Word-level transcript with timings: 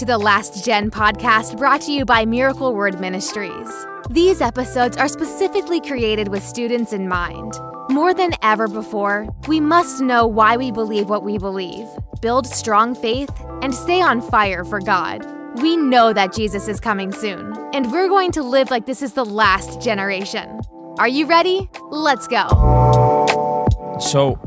to 0.00 0.06
the 0.06 0.16
Last 0.16 0.64
Gen 0.64 0.90
podcast 0.90 1.58
brought 1.58 1.82
to 1.82 1.92
you 1.92 2.06
by 2.06 2.24
Miracle 2.24 2.74
Word 2.74 2.98
Ministries. 3.00 3.68
These 4.08 4.40
episodes 4.40 4.96
are 4.96 5.08
specifically 5.08 5.78
created 5.78 6.28
with 6.28 6.42
students 6.42 6.94
in 6.94 7.06
mind. 7.06 7.52
More 7.90 8.14
than 8.14 8.32
ever 8.40 8.66
before, 8.66 9.28
we 9.46 9.60
must 9.60 10.00
know 10.00 10.26
why 10.26 10.56
we 10.56 10.72
believe 10.72 11.10
what 11.10 11.22
we 11.22 11.36
believe, 11.36 11.86
build 12.22 12.46
strong 12.46 12.94
faith, 12.94 13.28
and 13.60 13.74
stay 13.74 14.00
on 14.00 14.22
fire 14.22 14.64
for 14.64 14.80
God. 14.80 15.22
We 15.60 15.76
know 15.76 16.14
that 16.14 16.34
Jesus 16.34 16.66
is 16.66 16.80
coming 16.80 17.12
soon, 17.12 17.52
and 17.74 17.92
we're 17.92 18.08
going 18.08 18.32
to 18.32 18.42
live 18.42 18.70
like 18.70 18.86
this 18.86 19.02
is 19.02 19.12
the 19.12 19.26
last 19.26 19.82
generation. 19.82 20.62
Are 20.98 21.08
you 21.08 21.26
ready? 21.26 21.68
Let's 21.90 22.26
go. 22.26 23.98
So 24.00 24.42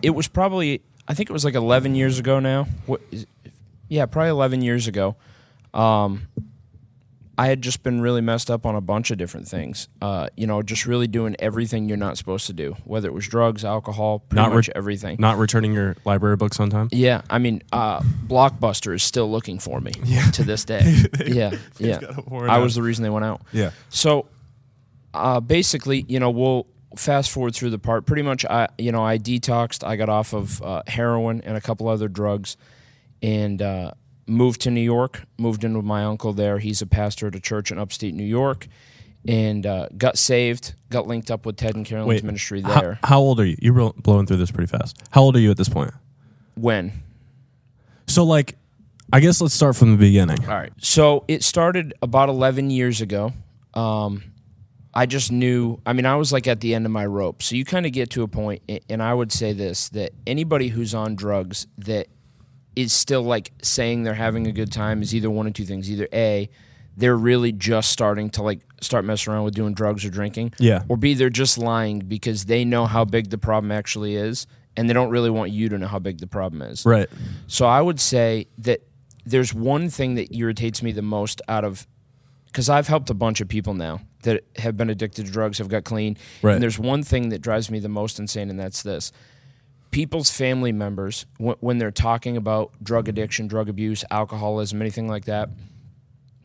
it 0.00 0.14
was 0.14 0.26
probably, 0.26 0.80
I 1.06 1.12
think 1.12 1.28
it 1.28 1.34
was 1.34 1.44
like 1.44 1.54
11 1.54 1.94
years 1.94 2.18
ago 2.18 2.40
now. 2.40 2.64
What, 2.86 3.02
yeah, 3.88 4.06
probably 4.06 4.30
11 4.30 4.62
years 4.62 4.86
ago. 4.88 5.16
Um, 5.74 6.28
I 7.38 7.48
had 7.48 7.60
just 7.60 7.82
been 7.82 8.00
really 8.00 8.22
messed 8.22 8.50
up 8.50 8.64
on 8.64 8.74
a 8.76 8.80
bunch 8.80 9.10
of 9.10 9.18
different 9.18 9.46
things. 9.46 9.88
Uh, 10.00 10.28
you 10.36 10.46
know, 10.46 10.62
just 10.62 10.86
really 10.86 11.06
doing 11.06 11.36
everything 11.38 11.86
you're 11.86 11.98
not 11.98 12.16
supposed 12.16 12.46
to 12.46 12.54
do, 12.54 12.76
whether 12.84 13.08
it 13.08 13.12
was 13.12 13.28
drugs, 13.28 13.62
alcohol, 13.62 14.20
pretty 14.20 14.40
Not 14.40 14.50
re- 14.50 14.56
much 14.56 14.70
everything. 14.74 15.16
Not 15.18 15.36
returning 15.36 15.74
your 15.74 15.96
library 16.06 16.36
books 16.36 16.58
on 16.60 16.70
time. 16.70 16.88
Yeah, 16.92 17.22
I 17.28 17.38
mean, 17.38 17.62
uh, 17.72 18.00
Blockbuster 18.00 18.94
is 18.94 19.02
still 19.02 19.30
looking 19.30 19.58
for 19.58 19.80
me 19.82 19.92
to 20.32 20.44
this 20.44 20.64
day. 20.64 20.80
yeah, 21.26 21.54
yeah. 21.78 21.98
a 22.02 22.34
I 22.34 22.56
out. 22.56 22.62
was 22.62 22.74
the 22.74 22.82
reason 22.82 23.02
they 23.02 23.10
went 23.10 23.26
out. 23.26 23.42
Yeah. 23.52 23.72
So, 23.90 24.28
uh, 25.12 25.40
basically, 25.40 26.06
you 26.08 26.18
know, 26.18 26.30
we'll 26.30 26.66
fast 26.96 27.30
forward 27.30 27.54
through 27.54 27.70
the 27.70 27.78
part. 27.78 28.06
Pretty 28.06 28.22
much, 28.22 28.46
I, 28.46 28.68
you 28.78 28.92
know, 28.92 29.04
I 29.04 29.18
detoxed. 29.18 29.86
I 29.86 29.96
got 29.96 30.08
off 30.08 30.32
of 30.32 30.62
uh, 30.62 30.82
heroin 30.86 31.42
and 31.42 31.54
a 31.54 31.60
couple 31.60 31.86
other 31.88 32.08
drugs, 32.08 32.56
and 33.22 33.60
uh, 33.62 33.92
moved 34.26 34.60
to 34.62 34.70
New 34.70 34.80
York. 34.80 35.22
Moved 35.38 35.64
in 35.64 35.76
with 35.76 35.84
my 35.84 36.04
uncle 36.04 36.32
there. 36.32 36.58
He's 36.58 36.82
a 36.82 36.86
pastor 36.86 37.26
at 37.28 37.34
a 37.34 37.40
church 37.40 37.70
in 37.70 37.78
upstate 37.78 38.14
New 38.14 38.24
York, 38.24 38.66
and 39.26 39.66
uh, 39.66 39.88
got 39.96 40.18
saved. 40.18 40.74
Got 40.90 41.06
linked 41.06 41.30
up 41.30 41.46
with 41.46 41.56
Ted 41.56 41.74
and 41.76 41.84
Carolyn's 41.86 42.22
Wait, 42.22 42.24
ministry 42.24 42.60
there. 42.60 42.98
how 43.02 43.20
old 43.20 43.40
are 43.40 43.44
you? 43.46 43.56
You're 43.60 43.92
blowing 43.92 44.26
through 44.26 44.38
this 44.38 44.50
pretty 44.50 44.70
fast. 44.70 44.98
How 45.10 45.22
old 45.22 45.36
are 45.36 45.40
you 45.40 45.50
at 45.50 45.56
this 45.56 45.68
point? 45.68 45.92
when? 46.54 46.92
So, 48.08 48.24
like, 48.24 48.56
I 49.12 49.20
guess 49.20 49.40
let's 49.40 49.54
start 49.54 49.76
from 49.76 49.92
the 49.92 49.96
beginning. 49.98 50.44
All 50.44 50.54
right. 50.54 50.72
So 50.78 51.24
it 51.28 51.42
started 51.42 51.94
about 52.02 52.28
11 52.28 52.70
years 52.70 53.00
ago. 53.00 53.32
Um, 53.74 54.22
I 54.94 55.06
just 55.06 55.30
knew, 55.30 55.80
I 55.84 55.92
mean, 55.92 56.06
I 56.06 56.16
was 56.16 56.32
like 56.32 56.46
at 56.46 56.60
the 56.60 56.74
end 56.74 56.86
of 56.86 56.92
my 56.92 57.04
rope. 57.04 57.42
So 57.42 57.54
you 57.56 57.64
kind 57.64 57.84
of 57.84 57.92
get 57.92 58.10
to 58.10 58.22
a 58.22 58.28
point, 58.28 58.62
and 58.88 59.02
I 59.02 59.12
would 59.12 59.30
say 59.32 59.52
this 59.52 59.88
that 59.90 60.12
anybody 60.26 60.68
who's 60.68 60.94
on 60.94 61.14
drugs 61.14 61.66
that 61.78 62.08
is 62.76 62.92
still 62.92 63.22
like 63.22 63.52
saying 63.62 64.04
they're 64.04 64.14
having 64.14 64.46
a 64.46 64.52
good 64.52 64.70
time 64.70 65.02
is 65.02 65.14
either 65.14 65.30
one 65.30 65.46
of 65.46 65.54
two 65.54 65.64
things. 65.64 65.90
Either 65.90 66.06
A, 66.12 66.48
they're 66.96 67.16
really 67.16 67.52
just 67.52 67.90
starting 67.90 68.30
to 68.30 68.42
like 68.42 68.60
start 68.80 69.04
messing 69.04 69.32
around 69.32 69.44
with 69.44 69.54
doing 69.54 69.74
drugs 69.74 70.04
or 70.04 70.10
drinking. 70.10 70.52
Yeah. 70.58 70.84
Or 70.88 70.96
B, 70.96 71.14
they're 71.14 71.30
just 71.30 71.58
lying 71.58 72.00
because 72.00 72.44
they 72.44 72.64
know 72.64 72.86
how 72.86 73.04
big 73.04 73.30
the 73.30 73.38
problem 73.38 73.72
actually 73.72 74.14
is 74.14 74.46
and 74.76 74.88
they 74.88 74.94
don't 74.94 75.10
really 75.10 75.30
want 75.30 75.50
you 75.50 75.68
to 75.70 75.78
know 75.78 75.86
how 75.86 75.98
big 75.98 76.18
the 76.18 76.26
problem 76.26 76.62
is. 76.62 76.84
Right. 76.84 77.08
So 77.46 77.66
I 77.66 77.80
would 77.80 77.98
say 77.98 78.46
that 78.58 78.82
there's 79.24 79.52
one 79.52 79.88
thing 79.88 80.14
that 80.14 80.34
irritates 80.34 80.82
me 80.82 80.92
the 80.92 81.02
most 81.02 81.40
out 81.48 81.64
of 81.64 81.86
because 82.46 82.70
I've 82.70 82.86
helped 82.86 83.10
a 83.10 83.14
bunch 83.14 83.40
of 83.42 83.48
people 83.48 83.74
now 83.74 84.00
that 84.22 84.44
have 84.56 84.78
been 84.78 84.88
addicted 84.88 85.26
to 85.26 85.32
drugs, 85.32 85.58
have 85.58 85.68
got 85.68 85.84
clean. 85.84 86.16
Right. 86.40 86.54
And 86.54 86.62
there's 86.62 86.78
one 86.78 87.02
thing 87.02 87.28
that 87.28 87.42
drives 87.42 87.70
me 87.70 87.80
the 87.80 87.90
most 87.90 88.18
insane, 88.18 88.48
and 88.48 88.58
that's 88.58 88.82
this. 88.82 89.12
People's 89.90 90.30
family 90.30 90.72
members, 90.72 91.26
when, 91.38 91.56
when 91.60 91.78
they're 91.78 91.90
talking 91.90 92.36
about 92.36 92.72
drug 92.82 93.08
addiction, 93.08 93.46
drug 93.46 93.68
abuse, 93.68 94.04
alcoholism, 94.10 94.80
anything 94.80 95.08
like 95.08 95.24
that, 95.26 95.50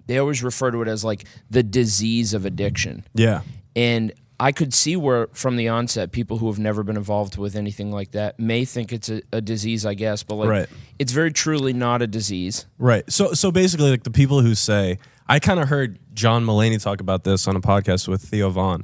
they 0.08 0.17
always 0.17 0.44
refer 0.44 0.71
to 0.71 0.82
it 0.82 0.88
as 0.88 1.04
like 1.04 1.26
the 1.49 1.64
disease 1.64 2.33
of 2.33 2.45
addiction. 2.45 3.05
Yeah. 3.14 3.42
And 3.76 4.14
I 4.39 4.52
could 4.52 4.73
see 4.73 4.95
where, 4.95 5.27
from 5.33 5.55
the 5.55 5.67
onset, 5.70 6.11
people 6.11 6.38
who 6.39 6.48
have 6.48 6.58
never 6.60 6.82
been 6.83 6.98
involved 6.98 7.38
with 7.38 7.55
anything 7.55 7.92
like 7.92 8.11
that 8.11 8.39
may 8.39 8.66
think 8.66 8.92
it's 8.92 9.08
a, 9.10 9.21
a 9.32 9.39
disease, 9.42 9.86
I 9.86 9.93
guess, 9.93 10.23
but 10.23 10.36
like 10.36 10.49
Right. 10.49 10.70
it's 10.98 11.11
very 11.11 11.32
truly 11.32 11.73
not 11.73 12.02
a 12.02 12.08
disease. 12.08 12.66
Right. 12.80 13.10
So 13.11 13.33
so 13.33 13.52
basically 13.52 13.92
like 13.92 14.04
the 14.04 14.11
people 14.11 14.42
who 14.42 14.55
say 14.55 14.98
I 15.30 15.39
kind 15.39 15.60
of 15.60 15.67
heard 15.70 15.99
John 16.14 16.43
Mulaney 16.45 16.82
talk 16.82 16.99
about 17.02 17.23
this 17.23 17.48
on 17.48 17.55
a 17.55 17.61
podcast 17.61 18.08
with 18.08 18.21
Theo 18.23 18.49
Von 18.49 18.83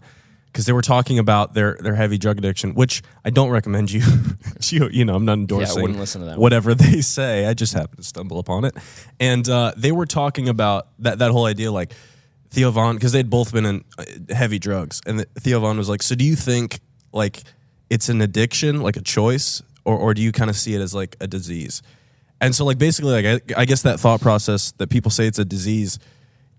because 0.58 0.66
they 0.66 0.74
were 0.74 0.82
talking 0.82 1.20
about 1.20 1.54
their 1.54 1.78
their 1.82 1.94
heavy 1.94 2.18
drug 2.18 2.40
addiction, 2.40 2.74
which 2.74 3.04
I 3.24 3.30
don't 3.30 3.52
recommend 3.52 3.92
you 3.92 4.02
you, 4.70 4.90
you 4.92 5.06
know, 5.06 5.14
I'm 5.14 5.24
not 5.24 5.34
endorsing 5.34 5.76
Yeah, 5.78 5.82
wouldn't 5.84 6.00
listen 6.00 6.22
to 6.22 6.26
that 6.26 6.32
one. 6.32 6.42
whatever 6.42 6.74
they 6.74 7.02
say. 7.02 7.46
I 7.46 7.54
just 7.54 7.76
happened 7.76 7.98
to 7.98 8.04
stumble 8.04 8.40
upon 8.40 8.66
it. 8.66 8.76
And 9.20 9.48
uh, 9.48 9.74
they 9.78 9.92
were 9.92 10.08
talking 10.08 10.50
about 10.50 10.88
that 10.98 11.20
that 11.20 11.30
whole 11.30 11.46
idea 11.46 11.72
like 11.72 11.94
Theo 12.50 12.72
Von 12.72 12.96
because 12.96 13.12
they'd 13.12 13.30
both 13.30 13.54
been 13.54 13.68
in 13.68 13.84
uh, 14.00 14.06
heavy 14.34 14.58
drugs 14.58 15.00
and 15.06 15.28
Theo 15.40 15.60
Von 15.60 15.78
was 15.78 15.90
like, 15.90 16.02
"So 16.02 16.16
do 16.16 16.26
you 16.26 16.36
think 16.36 16.80
like 17.14 17.44
it's 17.92 18.10
an 18.10 18.20
addiction, 18.22 18.82
like 18.82 18.98
a 18.98 19.04
choice, 19.04 19.62
or 19.86 19.96
or 19.96 20.16
do 20.16 20.24
you 20.24 20.32
kind 20.32 20.50
of 20.50 20.56
see 20.56 20.74
it 20.74 20.82
as 20.82 20.92
like 20.92 21.18
a 21.22 21.28
disease?" 21.28 21.84
And 22.42 22.56
so, 22.56 22.66
like, 22.66 22.80
basically, 22.80 23.14
like, 23.20 23.44
I, 23.56 23.62
I 23.62 23.66
guess 23.66 23.84
that 23.84 24.00
thought 24.00 24.22
process 24.22 24.72
that 24.78 24.90
people 24.90 25.12
say 25.12 25.28
it's 25.28 25.40
a 25.40 25.46
disease 25.46 25.98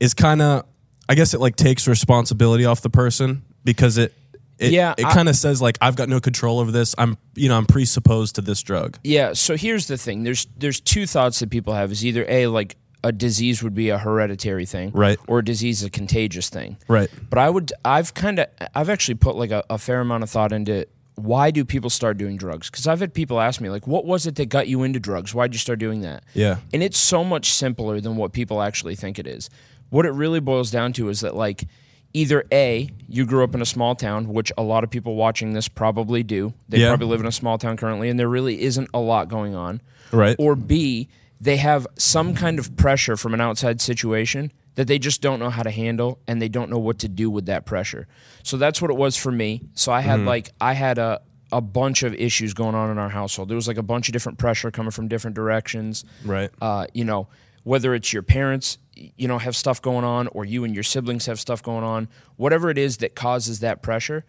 is 0.01 0.13
kind 0.15 0.41
of, 0.43 0.67
I 1.09 1.15
guess 1.15 1.35
it 1.35 1.41
like 1.41 1.55
takes 1.57 1.87
responsibility 1.87 2.65
off 2.65 2.81
the 2.81 2.91
person 2.91 3.43
because 3.65 3.99
it, 3.99 4.15
it 4.59 4.73
Yeah, 4.73 4.95
it 4.99 5.05
kind 5.05 5.29
of 5.29 5.37
says 5.37 5.63
like 5.63 5.79
I've 5.81 5.97
got 5.97 6.09
no 6.09 6.21
control 6.21 6.59
over 6.61 6.71
this. 6.73 6.95
I'm, 6.99 7.17
you 7.35 7.49
know, 7.49 7.57
I'm 7.57 7.67
presupposed 7.67 8.35
to 8.37 8.41
this 8.41 8.63
drug. 8.63 8.99
Yeah. 9.05 9.33
So 9.35 9.57
here's 9.57 9.87
the 9.87 9.97
thing. 9.97 10.23
There's 10.25 10.47
there's 10.57 10.81
two 10.81 11.07
thoughts 11.07 11.39
that 11.41 11.51
people 11.51 11.75
have. 11.75 11.93
Is 11.93 12.05
either 12.05 12.25
a 12.29 12.47
like 12.49 12.77
a 13.05 13.13
disease 13.13 13.63
would 13.63 13.75
be 13.75 13.91
a 13.91 13.99
hereditary 13.99 14.67
thing, 14.67 14.91
Right. 14.93 15.19
or 15.29 15.39
a 15.39 15.45
disease 15.45 15.83
is 15.83 15.87
a 15.87 15.91
contagious 15.91 16.49
thing, 16.49 16.77
Right. 16.89 17.09
But 17.31 17.39
I 17.39 17.49
would 17.49 17.73
I've 17.85 18.13
kind 18.15 18.41
of 18.41 18.49
I've 18.75 18.91
actually 18.91 19.15
put 19.15 19.37
like 19.37 19.53
a, 19.53 19.63
a 19.71 19.79
fair 19.79 20.01
amount 20.01 20.25
of 20.25 20.31
thought 20.31 20.53
into 20.53 20.87
why 21.15 21.51
do 21.53 21.65
people 21.65 21.91
start 21.91 22.17
doing 22.19 22.37
drugs? 22.37 22.71
Because 22.71 22.87
I've 22.87 23.01
had 23.01 23.13
people 23.15 23.41
ask 23.41 23.61
me 23.61 23.71
like, 23.71 23.87
what 23.89 24.05
was 24.05 24.27
it 24.27 24.37
that 24.37 24.47
got 24.49 24.69
you 24.69 24.83
into 24.85 25.01
drugs? 25.01 25.35
Why'd 25.35 25.53
you 25.53 25.59
start 25.59 25.79
doing 25.81 26.01
that? 26.03 26.23
Yeah. 26.35 26.59
And 26.73 26.81
it's 26.83 26.99
so 26.99 27.25
much 27.25 27.53
simpler 27.53 28.01
than 28.01 28.17
what 28.17 28.33
people 28.33 28.63
actually 28.63 28.95
think 28.95 29.19
it 29.19 29.27
is. 29.27 29.51
What 29.91 30.07
it 30.07 30.11
really 30.13 30.39
boils 30.41 30.71
down 30.71 30.93
to 30.95 31.09
is 31.09 31.21
that 31.21 31.35
like 31.35 31.67
either 32.15 32.45
A, 32.53 32.89
you 33.09 33.25
grew 33.27 33.45
up 33.45 33.55
in 33.55 33.63
a 33.63 33.67
small 33.67 33.95
town, 33.95 34.29
which 34.29 34.51
a 34.59 34.63
lot 34.63 34.85
of 34.85 34.91
people 34.91 35.15
watching 35.15 35.53
this 35.53 35.69
probably 35.69 36.23
do. 36.23 36.55
They 36.69 36.79
Yeah. 36.81 36.89
probably 36.89 37.07
live 37.09 37.21
in 37.21 37.27
a 37.27 37.33
small 37.33 37.59
town 37.59 37.77
currently 37.77 38.09
and 38.09 38.19
there 38.19 38.29
really 38.29 38.63
isn't 38.63 38.89
a 38.95 38.99
lot 39.01 39.29
going 39.29 39.55
on. 39.55 39.81
Right. 40.13 40.37
Or 40.39 40.57
B, 40.57 41.09
they 41.41 41.57
have 41.59 41.87
some 41.97 42.35
kind 42.35 42.59
of 42.59 42.77
pressure 42.77 43.17
from 43.17 43.35
an 43.35 43.41
outside 43.41 43.81
situation 43.81 44.53
that 44.75 44.87
they 44.87 44.99
just 44.99 45.21
don't 45.21 45.39
know 45.39 45.51
how 45.51 45.63
to 45.63 45.71
handle 45.71 46.19
and 46.27 46.41
they 46.41 46.49
don't 46.49 46.71
know 46.71 46.79
what 46.79 46.99
to 47.01 47.09
do 47.09 47.31
with 47.31 47.47
that 47.47 47.67
pressure. 47.67 48.07
So 48.43 48.57
that's 48.57 48.81
what 48.81 48.91
it 48.91 48.97
was 48.97 49.17
for 49.17 49.31
me. 49.33 49.63
So 49.75 49.93
I 49.93 50.01
had 50.01 50.21
like 50.21 50.51
I 50.61 50.73
had 50.75 50.99
a 50.99 51.21
a 51.51 51.61
bunch 51.63 52.03
of 52.03 52.15
issues 52.15 52.53
going 52.55 52.75
on 52.75 52.91
in 52.91 52.99
our 52.99 53.09
household. 53.09 53.49
There 53.49 53.57
was 53.57 53.67
like 53.67 53.79
a 53.79 53.83
bunch 53.83 54.09
of 54.09 54.13
different 54.13 54.37
pressure 54.39 54.71
coming 54.71 54.91
from 54.91 55.09
different 55.09 55.35
directions. 55.35 56.05
Right. 56.25 56.51
Uh, 56.61 56.87
you 56.93 57.05
know, 57.05 57.29
whether 57.65 57.95
it's 57.95 58.13
your 58.13 58.23
parents, 58.23 58.77
you 59.17 59.29
know, 59.29 59.39
have 59.39 59.57
stuff 59.57 59.81
going 59.81 60.05
on 60.05 60.29
or 60.29 60.45
you 60.45 60.65
and 60.65 60.75
your 60.75 60.83
siblings 60.83 61.27
have 61.27 61.39
stuff 61.39 61.63
going 61.63 61.85
on, 61.85 62.09
whatever 62.37 62.71
it 62.71 62.79
is 62.79 62.99
that 62.99 63.15
causes 63.15 63.61
that 63.61 63.83
pressure, 63.83 64.25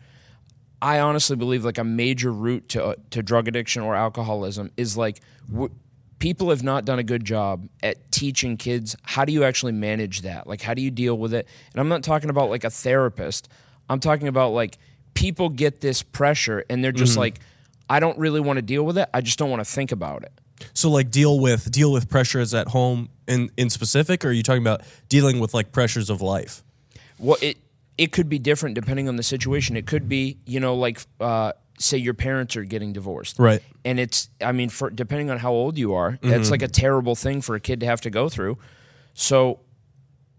I 0.81 0.99
honestly 0.99 1.35
believe 1.35 1.65
like 1.65 1.77
a 1.77 1.83
major 1.83 2.31
root 2.31 2.69
to 2.69 2.85
uh, 2.85 2.95
to 3.11 3.21
drug 3.21 3.47
addiction 3.47 3.81
or 3.81 3.95
alcoholism 3.95 4.71
is 4.77 4.95
like 4.95 5.19
w- 5.51 5.73
people 6.19 6.49
have 6.49 6.63
not 6.63 6.85
done 6.85 6.99
a 6.99 7.03
good 7.03 7.25
job 7.25 7.67
at 7.83 8.11
teaching 8.11 8.57
kids 8.57 8.95
how 9.03 9.25
do 9.25 9.33
you 9.33 9.43
actually 9.43 9.71
manage 9.71 10.21
that? 10.21 10.47
Like 10.47 10.61
how 10.61 10.73
do 10.73 10.81
you 10.81 10.91
deal 10.91 11.17
with 11.17 11.33
it? 11.33 11.47
And 11.73 11.81
I'm 11.81 11.89
not 11.89 12.03
talking 12.03 12.29
about 12.29 12.49
like 12.49 12.63
a 12.63 12.69
therapist. 12.69 13.49
I'm 13.89 13.99
talking 13.99 14.27
about 14.27 14.49
like 14.49 14.77
people 15.13 15.49
get 15.49 15.81
this 15.81 16.01
pressure 16.01 16.63
and 16.69 16.83
they're 16.83 16.91
just 16.91 17.13
mm-hmm. 17.13 17.21
like 17.21 17.39
I 17.89 17.99
don't 17.99 18.17
really 18.17 18.39
want 18.39 18.57
to 18.57 18.61
deal 18.61 18.85
with 18.85 18.97
it. 18.97 19.09
I 19.13 19.21
just 19.21 19.39
don't 19.39 19.49
want 19.49 19.61
to 19.61 19.69
think 19.69 19.91
about 19.91 20.23
it. 20.23 20.31
So 20.73 20.89
like 20.89 21.11
deal 21.11 21.39
with 21.39 21.71
deal 21.71 21.91
with 21.91 22.09
pressures 22.09 22.53
at 22.53 22.69
home 22.69 23.09
in 23.27 23.49
in 23.57 23.69
specific, 23.69 24.25
or 24.25 24.29
are 24.29 24.31
you 24.31 24.43
talking 24.43 24.63
about 24.63 24.81
dealing 25.07 25.39
with 25.39 25.53
like 25.53 25.71
pressures 25.71 26.09
of 26.09 26.21
life? 26.21 26.63
Well, 27.17 27.37
it 27.41 27.57
it 27.97 28.11
could 28.11 28.29
be 28.29 28.39
different 28.39 28.75
depending 28.75 29.07
on 29.07 29.17
the 29.17 29.23
situation. 29.23 29.75
It 29.75 29.85
could 29.85 30.07
be, 30.07 30.37
you 30.45 30.59
know, 30.59 30.75
like 30.75 31.01
uh, 31.19 31.51
say 31.79 31.97
your 31.97 32.13
parents 32.13 32.55
are 32.55 32.63
getting 32.63 32.93
divorced, 32.93 33.39
Right. 33.39 33.61
And 33.83 33.99
it's, 33.99 34.29
I 34.41 34.51
mean, 34.51 34.69
for 34.69 34.89
depending 34.89 35.29
on 35.29 35.37
how 35.37 35.51
old 35.51 35.77
you 35.77 35.93
are, 35.93 36.19
that's 36.21 36.51
like 36.51 36.61
a 36.61 36.67
terrible 36.67 37.15
thing 37.15 37.41
for 37.41 37.55
a 37.55 37.59
kid 37.59 37.79
to 37.79 37.85
have 37.85 38.01
to 38.01 38.09
go 38.09 38.29
through. 38.29 38.57
So 39.13 39.61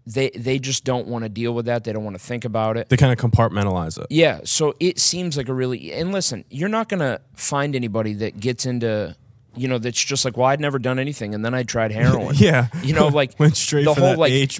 they 0.07 0.31
they 0.31 0.57
just 0.57 0.83
don't 0.83 1.07
want 1.07 1.23
to 1.23 1.29
deal 1.29 1.53
with 1.53 1.65
that. 1.65 1.83
They 1.83 1.93
don't 1.93 2.03
want 2.03 2.15
to 2.15 2.23
think 2.23 2.45
about 2.45 2.77
it. 2.77 2.89
They 2.89 2.97
kind 2.97 3.11
of 3.11 3.31
compartmentalize 3.31 3.99
it. 3.99 4.07
Yeah, 4.09 4.41
so 4.43 4.73
it 4.79 4.99
seems 4.99 5.37
like 5.37 5.47
a 5.49 5.53
really 5.53 5.93
and 5.93 6.11
listen, 6.11 6.45
you're 6.49 6.69
not 6.69 6.89
gonna 6.89 7.21
find 7.35 7.75
anybody 7.75 8.13
that 8.15 8.39
gets 8.39 8.65
into 8.65 9.15
you 9.55 9.67
know 9.67 9.77
that's 9.77 10.01
just 10.03 10.23
like, 10.25 10.37
well, 10.37 10.47
I'd 10.47 10.59
never 10.59 10.79
done 10.79 10.97
anything, 10.99 11.33
and 11.35 11.43
then 11.43 11.53
I 11.53 11.63
tried 11.63 11.91
heroin. 11.91 12.35
Yeah. 12.37 12.67
you 12.83 12.93
know, 12.93 13.07
like 13.07 13.33
Went 13.39 13.57
straight 13.57 13.85
the 13.85 13.93
whole 13.93 14.17
like 14.17 14.31
gate, 14.31 14.59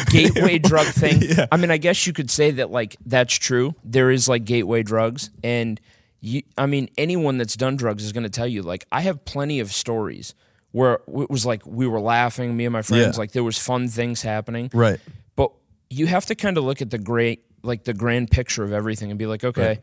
gateway 0.10 0.58
drug 0.58 0.86
thing. 0.86 1.20
Yeah. 1.22 1.46
I 1.52 1.56
mean, 1.56 1.70
I 1.70 1.76
guess 1.76 2.06
you 2.06 2.12
could 2.12 2.30
say 2.30 2.50
that 2.52 2.70
like 2.70 2.96
that's 3.04 3.34
true. 3.34 3.74
There 3.84 4.10
is 4.10 4.28
like 4.28 4.44
gateway 4.44 4.82
drugs, 4.82 5.30
and 5.44 5.80
you, 6.20 6.42
I 6.56 6.66
mean, 6.66 6.88
anyone 6.96 7.36
that's 7.38 7.56
done 7.56 7.76
drugs 7.76 8.04
is 8.04 8.12
going 8.12 8.22
to 8.24 8.30
tell 8.30 8.46
you 8.46 8.62
like 8.62 8.86
I 8.92 9.00
have 9.02 9.24
plenty 9.24 9.60
of 9.60 9.72
stories 9.72 10.34
where 10.70 10.94
it 11.06 11.28
was 11.30 11.44
like 11.44 11.66
we 11.66 11.86
were 11.86 12.00
laughing, 12.00 12.56
me 12.56 12.64
and 12.64 12.72
my 12.72 12.82
friends, 12.82 13.16
Yeah. 13.16 13.20
like 13.20 13.32
there 13.32 13.44
was 13.44 13.58
fun 13.58 13.88
things 13.88 14.22
happening. 14.22 14.70
Right. 14.72 15.00
But 15.36 15.52
you 15.90 16.06
have 16.06 16.24
to 16.26 16.34
kind 16.34 16.56
of 16.56 16.64
look 16.64 16.80
at 16.80 16.88
the 16.90 16.96
great, 16.98 17.44
like 17.62 17.84
the 17.84 17.92
grand 17.92 18.30
picture 18.30 18.64
of 18.64 18.72
everything 18.72 19.10
and 19.10 19.18
be 19.18 19.26
like, 19.26 19.44
okay, 19.44 19.66
Right. 19.66 19.80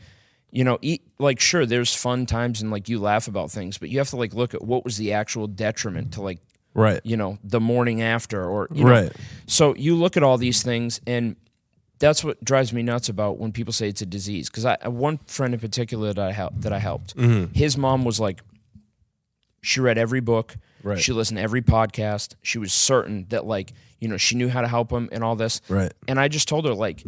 You 0.51 0.63
know, 0.63 0.78
eat, 0.81 1.01
like 1.19 1.40
sure, 1.40 1.66
there's 1.66 1.94
fun 1.96 2.25
times 2.25 2.62
and 2.62 2.72
like 2.72 2.90
you 2.90 3.00
laugh 3.00 3.28
about 3.28 3.51
things, 3.51 3.78
but 3.78 3.90
you 3.90 3.98
have 4.00 4.10
to 4.10 4.16
like 4.18 4.34
look 4.34 4.54
at 4.54 4.63
what 4.63 4.84
was 4.84 4.98
the 4.98 5.13
actual 5.13 5.48
detriment 5.48 6.13
to 6.13 6.22
like 6.22 6.40
Right. 6.75 7.01
you 7.04 7.18
know 7.18 7.40
the 7.44 7.60
morning 7.60 8.01
after 8.01 8.46
or 8.46 8.68
you 8.72 8.84
know. 8.84 8.92
Right. 8.92 9.12
So 9.48 9.75
you 9.75 9.96
look 9.96 10.18
at 10.18 10.24
all 10.24 10.38
these 10.38 10.63
things 10.63 11.01
and. 11.07 11.36
That's 12.01 12.24
what 12.24 12.42
drives 12.42 12.72
me 12.72 12.81
nuts 12.81 13.10
about 13.10 13.40
when 13.40 13.51
people 13.51 13.74
say 13.74 13.90
it's 13.90 14.01
a 14.01 14.06
disease. 14.06 14.50
Because 14.50 14.63
I 14.63 14.88
one 14.88 15.18
friend 15.28 15.54
in 15.54 15.60
particular 15.60 16.13
that 16.13 16.25
I 16.30 16.31
helped, 16.31 16.62
that 16.62 16.72
I 16.72 16.80
helped, 16.80 17.13
Mm-hmm. 17.18 17.54
his 17.54 17.75
mom 17.78 18.06
was 18.06 18.22
like, 18.22 18.40
she 19.62 19.81
read 19.81 19.98
every 19.98 20.22
book, 20.22 20.56
Right. 20.81 20.98
she 20.98 21.12
listened 21.12 21.40
to 21.40 21.44
every 21.44 21.62
podcast. 21.62 22.36
She 22.42 22.57
was 22.57 22.72
certain 22.72 23.25
that 23.30 23.46
like 23.46 23.74
you 24.00 24.07
know 24.07 24.16
she 24.16 24.36
knew 24.36 24.48
how 24.48 24.62
to 24.62 24.68
help 24.69 24.92
him 24.92 25.10
and 25.12 25.25
all 25.25 25.36
this. 25.36 25.60
Right. 25.68 25.92
And 26.07 26.18
I 26.22 26.30
just 26.30 26.48
told 26.48 26.63
her 26.66 26.74
like, 26.74 27.04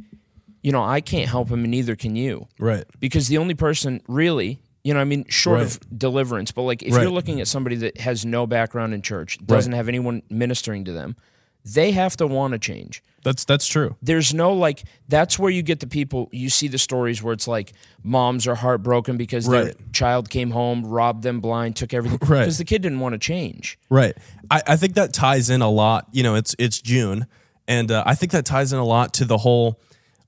you 0.61 0.71
know, 0.71 0.83
I 0.83 1.01
can't 1.01 1.29
help 1.29 1.49
him 1.49 1.63
and 1.63 1.71
neither 1.71 1.95
can 1.95 2.15
you 2.15 2.47
Right. 2.59 2.83
because 2.99 3.27
the 3.27 3.37
only 3.37 3.53
person 3.55 4.01
really, 4.07 4.61
you 4.83 4.93
know, 4.93 4.99
I 4.99 5.03
mean, 5.05 5.25
short 5.29 5.59
Right. 5.59 5.65
of 5.67 5.97
deliverance, 5.99 6.51
but 6.51 6.63
like 6.63 6.83
if 6.83 6.93
Right. 6.93 7.01
you're 7.03 7.11
looking 7.11 7.39
at 7.41 7.47
somebody 7.47 7.75
that 7.77 7.99
has 7.99 8.25
no 8.25 8.45
background 8.47 8.93
in 8.93 9.01
church, 9.01 9.37
doesn't 9.45 9.73
have 9.73 9.87
anyone 9.87 10.21
ministering 10.29 10.85
to 10.85 10.91
them, 10.91 11.15
they 11.63 11.91
have 11.91 12.17
to 12.17 12.25
want 12.25 12.53
to 12.53 12.59
change. 12.59 13.03
That's 13.23 13.45
that's 13.45 13.67
true. 13.67 13.95
There's 14.01 14.33
no 14.33 14.51
like 14.53 14.83
that's 15.07 15.37
where 15.37 15.51
you 15.51 15.61
get 15.61 15.79
the 15.79 15.85
people 15.85 16.27
you 16.31 16.49
see 16.49 16.67
the 16.67 16.79
stories 16.79 17.21
where 17.21 17.33
it's 17.33 17.47
like 17.47 17.73
moms 18.03 18.47
are 18.47 18.55
heartbroken 18.55 19.15
because 19.15 19.47
their 19.47 19.73
child 19.93 20.31
came 20.31 20.49
home, 20.49 20.83
robbed 20.83 21.21
them 21.21 21.39
blind, 21.39 21.75
took 21.75 21.93
everything 21.93 22.17
Right. 22.27 22.39
because 22.39 22.57
the 22.57 22.65
kid 22.65 22.81
didn't 22.81 22.99
want 22.99 23.13
to 23.13 23.19
change. 23.19 23.77
Right. 23.91 24.17
I, 24.49 24.63
I 24.69 24.75
think 24.75 24.95
that 24.95 25.13
ties 25.13 25.51
in 25.51 25.61
a 25.61 25.69
lot. 25.69 26.07
You 26.11 26.23
know, 26.23 26.33
it's 26.33 26.55
it's 26.57 26.81
June, 26.81 27.27
and 27.67 27.91
uh, 27.91 28.03
I 28.07 28.15
think 28.15 28.31
that 28.31 28.43
ties 28.43 28.73
in 28.73 28.79
a 28.79 28.85
lot 28.85 29.13
to 29.15 29.25
the 29.25 29.37
whole, 29.37 29.79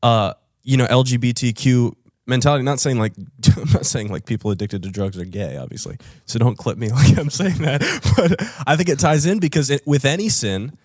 uh, 0.04 0.34
you 0.62 0.78
know, 0.78 0.86
LGBTQ 0.86 1.94
mentality. 2.28 2.64
Not 2.64 2.80
saying 2.80 3.00
like 3.00 3.14
I'm 3.58 3.72
not 3.72 3.86
saying 3.86 4.12
like 4.12 4.26
people 4.26 4.52
addicted 4.52 4.84
to 4.84 4.90
drugs 4.90 5.18
are 5.18 5.26
gay, 5.26 5.58
obviously. 5.58 5.98
So 6.26 6.38
don't 6.38 6.58
clip 6.58 6.78
me 6.78 6.90
like 6.92 7.18
I'm 7.18 7.32
saying 7.32 7.58
that. 7.60 7.82
But 8.16 8.40
I 8.68 8.76
think 8.76 8.90
it 8.90 9.00
ties 9.00 9.26
in 9.26 9.40
because 9.40 9.72
it, 9.72 9.82
with 9.88 10.06
any 10.06 10.30
sin, 10.30 10.78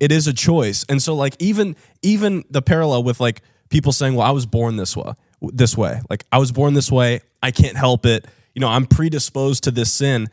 it 0.00 0.10
is 0.10 0.26
a 0.26 0.32
choice, 0.32 0.84
and 0.88 1.00
so 1.00 1.14
like 1.14 1.36
even 1.38 1.76
even 2.02 2.42
the 2.50 2.62
parallel 2.62 3.04
with 3.04 3.20
like 3.20 3.42
people 3.68 3.92
saying, 3.92 4.16
"Well, 4.16 4.26
I 4.26 4.32
was 4.32 4.46
born 4.46 4.76
this 4.76 4.96
way." 4.96 5.12
This 5.40 5.76
way, 5.76 6.00
like 6.08 6.24
I 6.30 6.38
was 6.38 6.52
born 6.52 6.74
this 6.74 6.90
way. 6.90 7.20
I 7.42 7.50
can't 7.50 7.76
help 7.76 8.06
it. 8.06 8.26
You 8.54 8.60
know, 8.60 8.68
I'm 8.68 8.86
predisposed 8.86 9.64
to 9.64 9.70
this 9.70 9.92
sin 9.92 10.28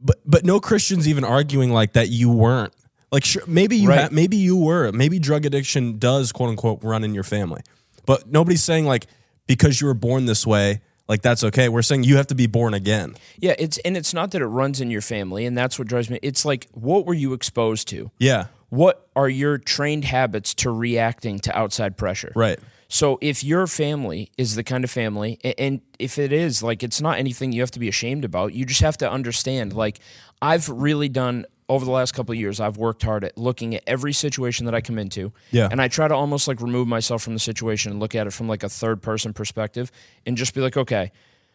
but 0.00 0.20
but 0.24 0.44
no 0.44 0.60
Christians 0.60 1.08
even 1.08 1.24
arguing 1.24 1.72
like 1.72 1.94
that 1.94 2.08
you 2.08 2.30
weren't. 2.30 2.72
Like 3.12 3.24
sure, 3.24 3.42
maybe 3.46 3.76
you 3.76 3.88
Right. 3.88 4.00
ha- 4.00 4.08
maybe 4.10 4.36
you 4.36 4.56
were. 4.56 4.90
Maybe 4.92 5.18
drug 5.18 5.46
addiction 5.46 5.98
does 5.98 6.32
quote 6.32 6.50
unquote 6.50 6.82
run 6.82 7.04
in 7.04 7.14
your 7.14 7.24
family. 7.24 7.62
But 8.04 8.30
nobody's 8.30 8.62
saying 8.62 8.86
like 8.86 9.06
because 9.46 9.80
you 9.80 9.86
were 9.86 9.94
born 9.94 10.26
this 10.26 10.46
way, 10.46 10.80
like 11.08 11.22
that's 11.22 11.44
okay. 11.44 11.68
We're 11.68 11.82
saying 11.82 12.04
you 12.04 12.16
have 12.16 12.26
to 12.28 12.34
be 12.34 12.46
born 12.46 12.74
again. 12.74 13.14
Yeah, 13.38 13.54
it's 13.58 13.78
and 13.78 13.96
it's 13.96 14.12
not 14.12 14.32
that 14.32 14.42
it 14.42 14.46
runs 14.46 14.80
in 14.80 14.90
your 14.90 15.00
family, 15.02 15.46
and 15.46 15.56
that's 15.56 15.78
what 15.78 15.86
drives 15.88 16.10
me. 16.10 16.18
It's 16.22 16.44
like 16.44 16.66
what 16.72 17.06
were 17.06 17.14
you 17.14 17.32
exposed 17.32 17.88
to? 17.88 18.10
Yeah. 18.18 18.46
What 18.70 19.08
are 19.14 19.28
your 19.28 19.58
trained 19.58 20.04
habits 20.04 20.52
to 20.54 20.70
reacting 20.70 21.38
to 21.40 21.56
outside 21.56 21.96
pressure? 21.96 22.32
Right. 22.34 22.58
So 22.88 23.18
if 23.20 23.42
your 23.44 23.66
family 23.68 24.30
is 24.36 24.56
the 24.56 24.64
kind 24.64 24.82
of 24.84 24.90
family, 24.90 25.38
and 25.58 25.80
if 25.98 26.18
it 26.18 26.32
is, 26.32 26.62
like, 26.62 26.82
it's 26.84 27.00
not 27.00 27.18
anything 27.18 27.52
you 27.52 27.60
have 27.62 27.70
to 27.72 27.78
be 27.80 27.88
ashamed 27.88 28.24
about. 28.24 28.54
You 28.54 28.64
just 28.64 28.80
have 28.80 28.96
to 28.98 29.10
understand. 29.10 29.72
Like, 29.72 29.98
I've 30.42 30.68
really 30.68 31.08
done 31.08 31.46
over 31.68 31.84
the 31.84 31.90
last 31.90 32.12
couple 32.12 32.32
of 32.32 32.38
years. 32.38 32.60
I've 32.60 32.76
worked 32.76 33.02
hard 33.02 33.24
at 33.24 33.36
looking 33.36 33.74
at 33.74 33.82
every 33.86 34.12
situation 34.12 34.66
that 34.66 34.74
I 34.74 34.80
come 34.80 34.98
into, 34.98 35.32
Yeah. 35.50 35.68
and 35.70 35.80
I 35.82 35.88
try 35.88 36.06
to 36.08 36.14
almost 36.14 36.46
like 36.48 36.60
remove 36.60 36.86
myself 36.88 37.22
from 37.22 37.32
the 37.34 37.40
situation 37.40 37.90
and 37.92 38.00
look 38.00 38.14
at 38.14 38.26
it 38.26 38.32
from 38.32 38.48
like 38.48 38.62
a 38.62 38.68
third 38.68 39.02
person 39.02 39.32
perspective, 39.32 39.90
and 40.24 40.36
just 40.36 40.54
be 40.54 40.60
like, 40.60 40.76
okay, 40.76 41.10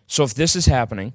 so 0.08 0.24
if 0.24 0.34
this 0.34 0.56
is 0.56 0.66
happening. 0.66 1.14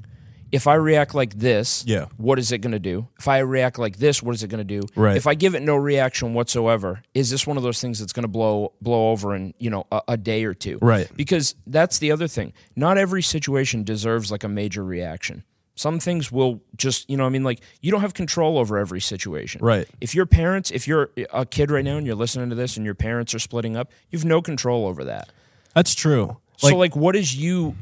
If 0.53 0.69
I 0.69 0.75
react 0.75 1.13
like 1.13 1.35
this, 1.37 1.83
Yeah. 1.89 2.07
what 2.19 2.39
is 2.39 2.53
it 2.53 2.59
going 2.59 2.71
to 2.73 2.79
do? 2.79 3.09
If 3.19 3.27
I 3.27 3.39
react 3.39 3.81
like 3.81 3.97
this, 3.97 4.23
what 4.23 4.33
is 4.37 4.45
it 4.45 4.49
going 4.49 4.65
to 4.65 4.81
do? 4.81 4.87
Right. 4.95 5.17
If 5.17 5.27
I 5.27 5.35
give 5.35 5.57
it 5.57 5.63
no 5.63 5.75
reaction 5.75 6.35
whatsoever, 6.35 7.03
is 7.15 7.31
this 7.31 7.49
one 7.49 7.57
of 7.57 7.65
those 7.65 7.81
things 7.81 7.99
that's 7.99 8.13
going 8.13 8.23
to 8.23 8.29
blow 8.29 8.73
blow 8.81 9.11
over 9.11 9.35
in 9.35 9.55
you 9.59 9.71
know 9.71 9.89
a, 9.91 10.03
a 10.07 10.17
day 10.17 10.45
or 10.45 10.55
two? 10.55 10.79
Right. 10.81 11.11
Because 11.17 11.57
that's 11.67 11.99
the 11.99 12.13
other 12.13 12.29
thing. 12.29 12.53
Not 12.77 12.97
every 12.97 13.23
situation 13.25 13.83
deserves 13.83 14.31
like 14.31 14.45
a 14.45 14.49
major 14.49 14.85
reaction. 14.85 15.43
Some 15.77 16.01
things 16.01 16.33
will 16.33 16.61
just 16.77 17.09
you 17.09 17.17
know 17.17 17.27
I 17.27 17.29
mean 17.29 17.45
like 17.45 17.61
you 17.83 17.93
don't 17.93 18.01
have 18.01 18.15
control 18.15 18.59
over 18.59 18.77
every 18.79 19.01
situation. 19.01 19.61
Right. 19.63 19.87
If 20.01 20.15
your 20.15 20.27
parents, 20.27 20.71
if 20.71 20.89
you're 20.89 21.11
a 21.33 21.47
kid 21.47 21.71
right 21.71 21.85
now 21.85 21.97
and 21.99 22.07
you're 22.07 22.17
listening 22.17 22.49
to 22.51 22.57
this 22.57 22.77
and 22.77 22.85
your 22.85 22.95
parents 22.97 23.35
are 23.35 23.39
splitting 23.39 23.77
up, 23.77 23.93
you've 24.11 24.25
no 24.25 24.43
control 24.43 24.87
over 24.87 25.05
that. 25.05 25.31
That's 25.75 25.95
true. 25.95 26.39
so 26.57 26.77
like 26.77 26.97
what 26.97 27.15
is 27.15 27.37
you 27.37 27.77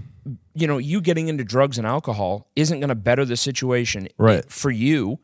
you 0.55 0.67
know, 0.67 0.79
you 0.79 1.00
getting 1.00 1.29
into 1.29 1.44
drugs 1.44 1.79
and 1.79 1.87
alcohol 1.87 2.49
isn't 2.56 2.81
going 2.81 2.88
to 2.88 2.94
better 2.94 3.25
the 3.25 3.37
situation 3.37 4.08
Right. 4.19 4.44
for 4.50 4.70
you 4.70 5.19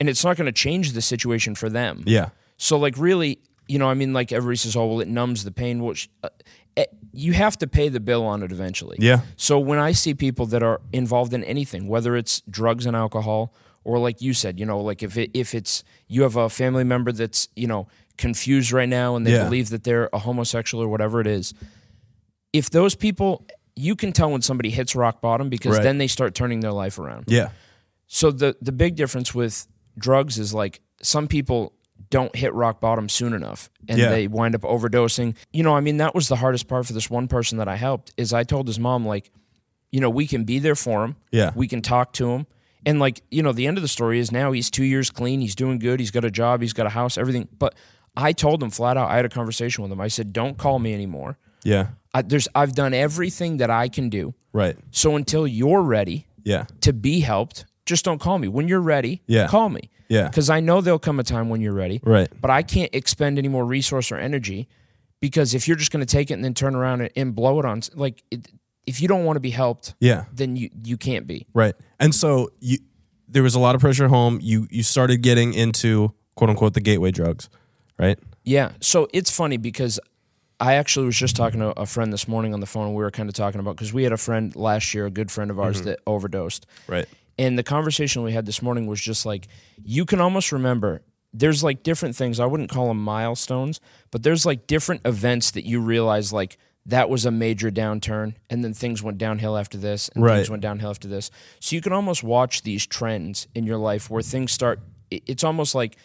and 0.00 0.08
it's 0.08 0.24
not 0.24 0.36
going 0.36 0.46
to 0.46 0.52
change 0.52 0.92
the 0.92 1.02
situation 1.02 1.54
for 1.54 1.68
them. 1.68 2.02
yeah. 2.06 2.30
So 2.56 2.78
like 2.78 2.96
really, 2.98 3.38
you 3.68 3.78
know, 3.78 3.88
I 3.88 3.94
mean 3.94 4.12
like 4.12 4.32
everybody 4.32 4.56
says 4.56 4.74
oh 4.74 4.86
well 4.86 5.00
it 5.00 5.08
numbs 5.08 5.44
the 5.44 5.52
pain 5.52 5.84
which 5.84 6.08
uh, 6.24 6.28
eh, 6.28 6.42
Eh, 6.78 6.84
you 7.12 7.32
have 7.32 7.56
to 7.58 7.66
pay 7.66 7.88
the 7.88 8.00
bill 8.00 8.24
on 8.24 8.42
it 8.42 8.52
eventually. 8.52 8.96
Yeah. 9.00 9.20
So 9.36 9.58
when 9.58 9.78
I 9.78 9.92
see 9.92 10.14
people 10.14 10.46
that 10.46 10.62
are 10.62 10.80
involved 10.92 11.32
in 11.34 11.42
anything, 11.44 11.88
whether 11.88 12.16
it's 12.16 12.40
drugs 12.48 12.86
and 12.86 12.94
alcohol 12.96 13.52
or 13.84 13.98
like 13.98 14.22
you 14.22 14.32
said, 14.34 14.60
you 14.60 14.66
know, 14.66 14.80
like 14.80 15.02
if 15.02 15.16
it, 15.16 15.30
if 15.34 15.54
it's 15.54 15.82
you 16.06 16.22
have 16.22 16.36
a 16.36 16.48
family 16.48 16.84
member 16.84 17.10
that's, 17.12 17.48
you 17.56 17.66
know, 17.66 17.88
confused 18.16 18.70
right 18.72 18.88
now 18.88 19.16
and 19.16 19.26
they 19.26 19.32
Yeah. 19.32 19.44
believe 19.44 19.70
that 19.70 19.82
they're 19.84 20.08
a 20.12 20.18
homosexual 20.18 20.82
or 20.84 20.88
whatever 20.88 21.20
it 21.20 21.26
is, 21.26 21.54
if 22.52 22.70
those 22.70 22.94
people 22.94 23.44
you 23.76 23.94
can 23.94 24.12
tell 24.12 24.30
when 24.32 24.42
somebody 24.42 24.70
hits 24.70 24.96
rock 24.96 25.20
bottom 25.20 25.48
because 25.48 25.76
Right. 25.76 25.82
then 25.84 25.98
they 25.98 26.08
start 26.08 26.34
turning 26.34 26.60
their 26.60 26.72
life 26.72 26.98
around. 26.98 27.24
Yeah. 27.28 27.50
So 28.06 28.30
the 28.30 28.56
the 28.60 28.72
big 28.72 28.96
difference 28.96 29.34
with 29.34 29.66
drugs 29.98 30.38
is 30.38 30.52
like 30.54 30.80
some 31.02 31.26
people 31.28 31.72
don't 32.10 32.34
hit 32.34 32.52
rock 32.54 32.80
bottom 32.80 33.08
soon 33.08 33.32
enough 33.34 33.70
and 33.88 33.98
Yeah. 33.98 34.08
they 34.10 34.26
wind 34.28 34.54
up 34.54 34.62
overdosing. 34.62 35.34
You 35.52 35.62
know, 35.62 35.74
I 35.76 35.80
mean 35.80 35.98
that 35.98 36.14
was 36.14 36.28
the 36.28 36.36
hardest 36.36 36.68
part 36.68 36.86
for 36.86 36.92
this 36.92 37.10
one 37.10 37.28
person 37.28 37.58
that 37.58 37.68
I 37.68 37.76
helped 37.76 38.12
is 38.16 38.32
I 38.32 38.44
told 38.44 38.66
his 38.66 38.78
mom 38.78 39.04
like, 39.06 39.30
you 39.90 40.00
know, 40.00 40.10
we 40.10 40.26
can 40.26 40.44
be 40.44 40.58
there 40.58 40.74
for 40.74 41.04
him. 41.04 41.16
Yeah. 41.32 41.52
We 41.54 41.68
can 41.68 41.82
talk 41.82 42.12
to 42.14 42.30
him. 42.32 42.46
And 42.86 42.98
like, 43.00 43.22
you 43.30 43.42
know, 43.42 43.52
the 43.52 43.66
end 43.66 43.76
of 43.78 43.82
the 43.82 43.88
story 43.88 44.18
is 44.20 44.30
now 44.32 44.52
he's 44.52 44.70
2 44.70 44.84
years 44.84 45.10
clean, 45.10 45.40
he's 45.40 45.54
doing 45.54 45.78
good, 45.78 46.00
he's 46.00 46.10
got 46.10 46.24
a 46.24 46.30
job, 46.30 46.62
he's 46.62 46.72
got 46.72 46.86
a 46.86 46.90
house, 46.90 47.18
everything. 47.18 47.48
But 47.58 47.74
I 48.16 48.32
told 48.32 48.62
him 48.62 48.70
flat 48.70 48.96
out, 48.96 49.10
I 49.10 49.16
had 49.16 49.24
a 49.24 49.28
conversation 49.28 49.82
with 49.82 49.92
him. 49.92 50.00
I 50.00 50.08
said, 50.08 50.32
"Don't 50.32 50.56
call 50.58 50.78
me 50.78 50.92
anymore. 50.94 51.38
Yeah. 51.64 51.88
I, 52.14 52.22
there's 52.22 52.48
I've 52.54 52.74
done 52.74 52.94
everything 52.94 53.58
that 53.58 53.70
I 53.70 53.88
can 53.88 54.08
do. 54.08 54.34
Right. 54.52 54.76
So 54.90 55.14
until 55.16 55.46
you're 55.46 55.82
ready, 55.82 56.26
Yeah. 56.44 56.64
to 56.80 56.92
be 56.92 57.20
helped, 57.20 57.66
just 57.88 58.04
don't 58.04 58.20
call 58.20 58.38
me. 58.38 58.48
When 58.48 58.68
you're 58.68 58.80
ready, 58.80 59.22
Yeah. 59.26 59.48
call 59.48 59.68
me. 59.68 59.90
Yeah. 60.08 60.28
Because 60.28 60.48
I 60.48 60.60
know 60.60 60.80
there'll 60.80 60.98
come 60.98 61.18
a 61.18 61.24
time 61.24 61.48
when 61.48 61.60
you're 61.60 61.74
ready. 61.74 62.00
Right. 62.04 62.28
But 62.40 62.50
I 62.50 62.62
can't 62.62 62.94
expend 62.94 63.38
any 63.38 63.48
more 63.48 63.64
resource 63.64 64.12
or 64.12 64.16
energy 64.16 64.68
because 65.20 65.54
if 65.54 65.66
you're 65.66 65.76
just 65.76 65.90
going 65.90 66.04
to 66.04 66.10
take 66.10 66.30
it 66.30 66.34
and 66.34 66.44
then 66.44 66.54
turn 66.54 66.74
around 66.74 67.00
and, 67.00 67.10
and 67.16 67.34
blow 67.34 67.58
it 67.58 67.64
on, 67.64 67.82
like, 67.94 68.22
it, 68.30 68.48
if 68.86 69.02
you 69.02 69.08
don't 69.08 69.24
want 69.24 69.36
to 69.36 69.40
be 69.40 69.50
helped, 69.50 69.94
Yeah. 70.00 70.24
then 70.32 70.56
you, 70.56 70.70
you 70.84 70.96
can't 70.96 71.26
be. 71.26 71.46
Right. 71.52 71.74
And 71.98 72.14
so 72.14 72.50
you 72.60 72.78
there 73.30 73.42
was 73.42 73.54
a 73.54 73.58
lot 73.58 73.74
of 73.74 73.80
pressure 73.80 74.04
at 74.04 74.10
home. 74.10 74.38
You 74.42 74.66
you 74.70 74.82
started 74.82 75.18
getting 75.22 75.52
into 75.52 76.12
quote 76.34 76.50
unquote 76.50 76.74
the 76.74 76.80
gateway 76.80 77.10
drugs, 77.10 77.48
right? 77.98 78.18
Yeah. 78.44 78.72
So 78.80 79.08
it's 79.12 79.30
funny 79.30 79.58
because 79.58 80.00
I 80.60 80.74
actually 80.74 81.06
was 81.06 81.16
just 81.16 81.36
talking 81.36 81.60
to 81.60 81.78
a 81.78 81.86
friend 81.86 82.12
this 82.12 82.26
morning 82.26 82.54
on 82.54 82.60
the 82.60 82.66
phone. 82.66 82.86
And 82.86 82.96
we 82.96 83.02
were 83.02 83.10
kind 83.10 83.28
of 83.28 83.34
talking 83.34 83.60
about 83.60 83.76
because 83.76 83.92
we 83.92 84.02
had 84.04 84.12
a 84.12 84.16
friend 84.16 84.56
last 84.56 84.94
year, 84.94 85.06
a 85.06 85.10
good 85.10 85.30
friend 85.30 85.50
of 85.50 85.60
ours 85.60 85.76
mm-hmm. 85.78 85.90
that 85.90 86.00
overdosed. 86.06 86.66
Right. 86.86 87.06
And 87.38 87.58
the 87.58 87.62
conversation 87.62 88.22
we 88.22 88.32
had 88.32 88.46
this 88.46 88.60
morning 88.62 88.86
was 88.86 89.00
just 89.00 89.24
like, 89.24 89.46
you 89.82 90.04
can 90.04 90.20
almost 90.20 90.50
remember 90.52 91.02
there's 91.32 91.62
like 91.62 91.82
different 91.82 92.16
things. 92.16 92.40
I 92.40 92.46
wouldn't 92.46 92.70
call 92.70 92.88
them 92.88 93.02
milestones, 93.04 93.80
but 94.10 94.22
there's 94.22 94.46
like 94.46 94.66
different 94.66 95.02
events 95.04 95.50
that 95.52 95.64
you 95.66 95.78
realize 95.80 96.32
like 96.32 96.56
that 96.86 97.10
was 97.10 97.26
a 97.26 97.30
major 97.30 97.70
downturn 97.70 98.34
and 98.48 98.64
then 98.64 98.72
things 98.72 99.02
went 99.02 99.18
downhill 99.18 99.56
after 99.58 99.76
this 99.76 100.08
and 100.14 100.24
Right. 100.24 100.36
things 100.36 100.48
went 100.50 100.62
downhill 100.62 100.88
after 100.90 101.06
this. 101.06 101.30
So 101.60 101.76
you 101.76 101.82
can 101.82 101.92
almost 101.92 102.24
watch 102.24 102.62
these 102.62 102.86
trends 102.86 103.46
in 103.54 103.66
your 103.66 103.76
life 103.76 104.08
where 104.10 104.22
things 104.22 104.52
start 104.52 104.80
it's 105.10 105.44
almost 105.44 105.74
like 105.74 105.96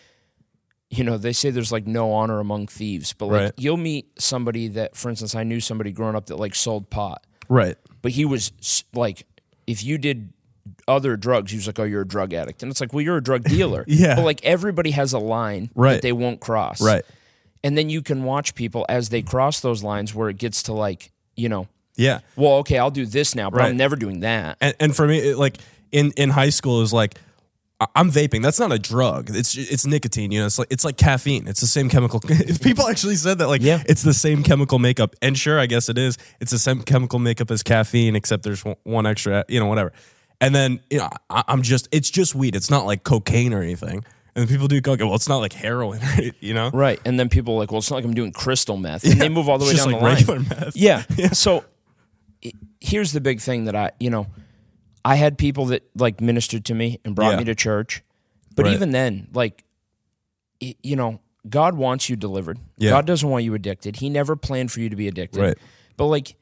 you 0.89 1.03
know, 1.03 1.17
they 1.17 1.33
say 1.33 1.49
there's 1.49 1.71
like 1.71 1.87
no 1.87 2.11
honor 2.11 2.39
among 2.39 2.67
thieves, 2.67 3.13
but 3.13 3.25
like 3.25 3.41
Right. 3.41 3.53
you'll 3.57 3.77
meet 3.77 4.11
somebody 4.21 4.67
that 4.69 4.95
for 4.95 5.09
instance 5.09 5.33
I 5.35 5.43
knew 5.43 5.59
somebody 5.59 5.91
growing 5.91 6.15
up 6.15 6.27
that 6.27 6.35
like 6.37 6.53
sold 6.53 6.89
pot 6.89 7.25
Right. 7.49 7.75
but 8.01 8.11
he 8.11 8.25
was 8.25 8.51
like, 8.93 9.25
if 9.65 9.83
you 9.83 9.97
did 9.97 10.33
other 10.87 11.15
drugs, 11.17 11.51
he 11.51 11.57
was 11.57 11.67
like, 11.67 11.79
oh, 11.79 11.83
you're 11.83 12.01
a 12.01 12.07
drug 12.07 12.33
addict. 12.33 12.61
And 12.63 12.71
it's 12.71 12.81
like, 12.81 12.93
well, 12.93 13.01
you're 13.01 13.17
a 13.17 13.23
drug 13.23 13.43
dealer. 13.55 13.83
Yeah. 13.87 14.15
But 14.15 14.25
like 14.25 14.43
everybody 14.43 14.91
has 14.91 15.13
a 15.13 15.19
line 15.19 15.69
Right. 15.75 15.93
that 15.93 16.01
they 16.01 16.11
won't 16.11 16.39
cross. 16.39 16.81
Right. 16.81 17.03
And 17.63 17.77
then 17.77 17.89
you 17.89 18.01
can 18.01 18.23
watch 18.23 18.55
people 18.55 18.85
as 18.89 19.09
they 19.09 19.21
cross 19.21 19.59
those 19.61 19.83
lines 19.83 20.13
where 20.13 20.29
it 20.29 20.37
gets 20.37 20.63
to 20.63 20.73
like, 20.73 21.11
you 21.35 21.47
know, 21.49 21.67
Yeah. 21.95 22.19
well, 22.35 22.55
okay, 22.57 22.77
I'll 22.77 22.91
do 22.91 23.05
this 23.05 23.35
now, 23.35 23.49
but 23.49 23.59
Right. 23.59 23.69
I'm 23.69 23.77
never 23.77 23.95
doing 23.95 24.19
that. 24.21 24.57
And 24.61 24.75
and 24.79 24.95
for 24.95 25.07
me, 25.07 25.19
it, 25.19 25.37
like 25.37 25.57
in 25.91 26.11
in 26.17 26.29
high 26.29 26.49
school, 26.49 26.77
it 26.79 26.81
was 26.81 26.93
like 26.93 27.15
I'm 27.95 28.11
vaping. 28.11 28.41
That's 28.41 28.59
not 28.59 28.71
a 28.71 28.79
drug. 28.79 29.29
It's 29.29 29.57
it's 29.57 29.85
nicotine. 29.85 30.31
You 30.31 30.39
know, 30.41 30.45
it's 30.45 30.57
like 30.57 30.69
it's 30.71 30.85
like 30.85 30.95
caffeine. 30.95 31.47
It's 31.47 31.59
the 31.59 31.67
same 31.67 31.89
chemical. 31.89 32.19
People 32.61 32.87
actually 32.87 33.15
said 33.15 33.39
that 33.39 33.47
like 33.47 33.61
Yeah. 33.61 33.83
it's 33.87 34.03
the 34.03 34.13
same 34.13 34.41
chemical 34.43 34.79
makeup. 34.79 35.15
And 35.21 35.37
sure, 35.37 35.59
I 35.59 35.65
guess 35.65 35.89
it 35.89 35.97
is. 35.97 36.17
It's 36.39 36.51
the 36.51 36.59
same 36.59 36.81
chemical 36.83 37.19
makeup 37.19 37.51
as 37.51 37.61
caffeine, 37.63 38.15
except 38.15 38.43
there's 38.43 38.63
one- 38.63 38.77
one 38.83 39.05
extra. 39.05 39.43
You 39.49 39.59
know, 39.59 39.65
whatever. 39.65 39.91
And 40.43 40.53
then 40.55 40.79
you 40.89 40.97
know, 40.99 41.09
I, 41.29 41.43
I'm 41.47 41.61
just 41.61 41.87
it's 41.91 42.09
just 42.09 42.35
weed. 42.35 42.55
It's 42.55 42.69
not 42.69 42.85
like 42.85 43.03
cocaine 43.03 43.53
or 43.53 43.61
anything. 43.61 44.03
And 44.35 44.49
people 44.49 44.67
do 44.67 44.81
go, 44.81 44.95
well, 44.97 45.13
it's 45.13 45.29
not 45.29 45.37
like 45.37 45.53
heroin, 45.53 46.01
you 46.39 46.55
know? 46.55 46.71
Right. 46.71 46.99
And 47.05 47.19
then 47.19 47.29
people 47.29 47.53
are 47.53 47.57
like, 47.59 47.71
well, 47.71 47.77
it's 47.77 47.91
not 47.91 47.97
like 47.97 48.05
I'm 48.05 48.15
doing 48.15 48.31
crystal 48.31 48.77
meth. 48.77 49.03
And 49.03 49.21
they 49.21 49.29
move 49.29 49.47
all 49.47 49.59
the 49.59 49.65
way 49.65 49.75
down 49.75 49.91
like 49.91 50.25
the 50.25 50.31
line. 50.33 50.47
meth. 50.49 50.75
Yeah. 50.75 51.03
So 51.33 51.63
i- 52.43 52.51
here's 52.81 53.11
the 53.11 53.21
big 53.21 53.41
thing 53.41 53.65
that 53.65 53.75
I, 53.75 53.91
you 53.99 54.09
know, 54.09 54.25
I 55.05 55.15
had 55.17 55.37
people 55.37 55.67
that 55.67 55.83
like 55.95 56.19
ministered 56.19 56.65
to 56.65 56.73
me 56.73 56.99
and 57.05 57.13
brought 57.13 57.33
Yeah. 57.33 57.37
me 57.39 57.43
to 57.45 57.53
church. 57.55 58.01
But 58.55 58.65
Right. 58.65 58.73
even 58.73 58.89
then, 58.91 59.27
like, 59.33 59.63
you 60.59 60.95
know, 60.95 61.19
God 61.47 61.75
wants 61.75 62.09
you 62.09 62.15
delivered. 62.15 62.57
Yeah. 62.77 62.89
God 62.91 63.05
doesn't 63.05 63.27
want 63.29 63.43
you 63.43 63.53
addicted. 63.53 63.97
He 63.97 64.09
never 64.09 64.35
planned 64.35 64.71
for 64.71 64.79
you 64.79 64.89
to 64.89 64.95
be 64.95 65.07
addicted. 65.07 65.41
Right. 65.41 65.57
But 65.97 66.05
like, 66.07 66.35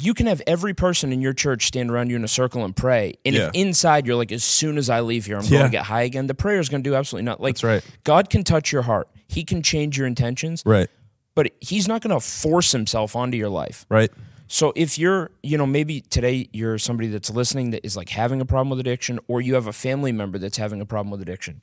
you 0.00 0.14
can 0.14 0.26
have 0.26 0.40
every 0.46 0.74
person 0.74 1.12
in 1.12 1.20
your 1.20 1.32
church 1.32 1.66
stand 1.66 1.90
around 1.90 2.08
you 2.08 2.16
in 2.16 2.22
a 2.22 2.28
circle 2.28 2.64
and 2.64 2.74
pray. 2.76 3.14
And 3.26 3.34
Yeah. 3.34 3.48
if 3.48 3.54
inside 3.54 4.06
you're 4.06 4.14
like, 4.16 4.30
as 4.30 4.44
soon 4.44 4.78
as 4.78 4.88
I 4.88 5.00
leave 5.00 5.26
here, 5.26 5.36
I'm 5.36 5.44
Yeah. 5.44 5.50
going 5.50 5.64
to 5.64 5.70
get 5.70 5.84
high 5.86 6.02
again, 6.02 6.28
the 6.28 6.34
prayer 6.34 6.60
is 6.60 6.68
going 6.68 6.82
to 6.84 6.88
do 6.90 6.94
absolutely 6.94 7.24
nothing. 7.24 7.42
Like, 7.42 7.54
That's 7.56 7.64
right. 7.64 7.84
God 8.04 8.30
can 8.30 8.44
touch 8.44 8.70
your 8.72 8.82
heart. 8.82 9.08
He 9.26 9.42
can 9.44 9.60
change 9.62 9.98
your 9.98 10.06
intentions, 10.06 10.62
Right. 10.64 10.88
but 11.34 11.50
he's 11.60 11.88
not 11.88 12.00
going 12.00 12.14
to 12.18 12.24
force 12.24 12.70
himself 12.72 13.16
onto 13.16 13.36
your 13.36 13.48
life. 13.48 13.86
Right. 13.88 14.10
So 14.46 14.72
if 14.76 14.98
you're, 14.98 15.30
you 15.42 15.58
know, 15.58 15.66
maybe 15.66 16.00
today 16.00 16.48
you're 16.52 16.78
somebody 16.78 17.08
that's 17.08 17.28
listening 17.28 17.72
that 17.72 17.84
is 17.84 17.96
like 17.96 18.08
having 18.10 18.40
a 18.40 18.44
problem 18.46 18.70
with 18.70 18.78
addiction, 18.80 19.18
or 19.28 19.40
you 19.40 19.54
have 19.54 19.66
a 19.66 19.72
family 19.72 20.12
member 20.12 20.38
that's 20.38 20.56
having 20.58 20.80
a 20.80 20.86
problem 20.86 21.10
with 21.10 21.20
addiction, 21.20 21.60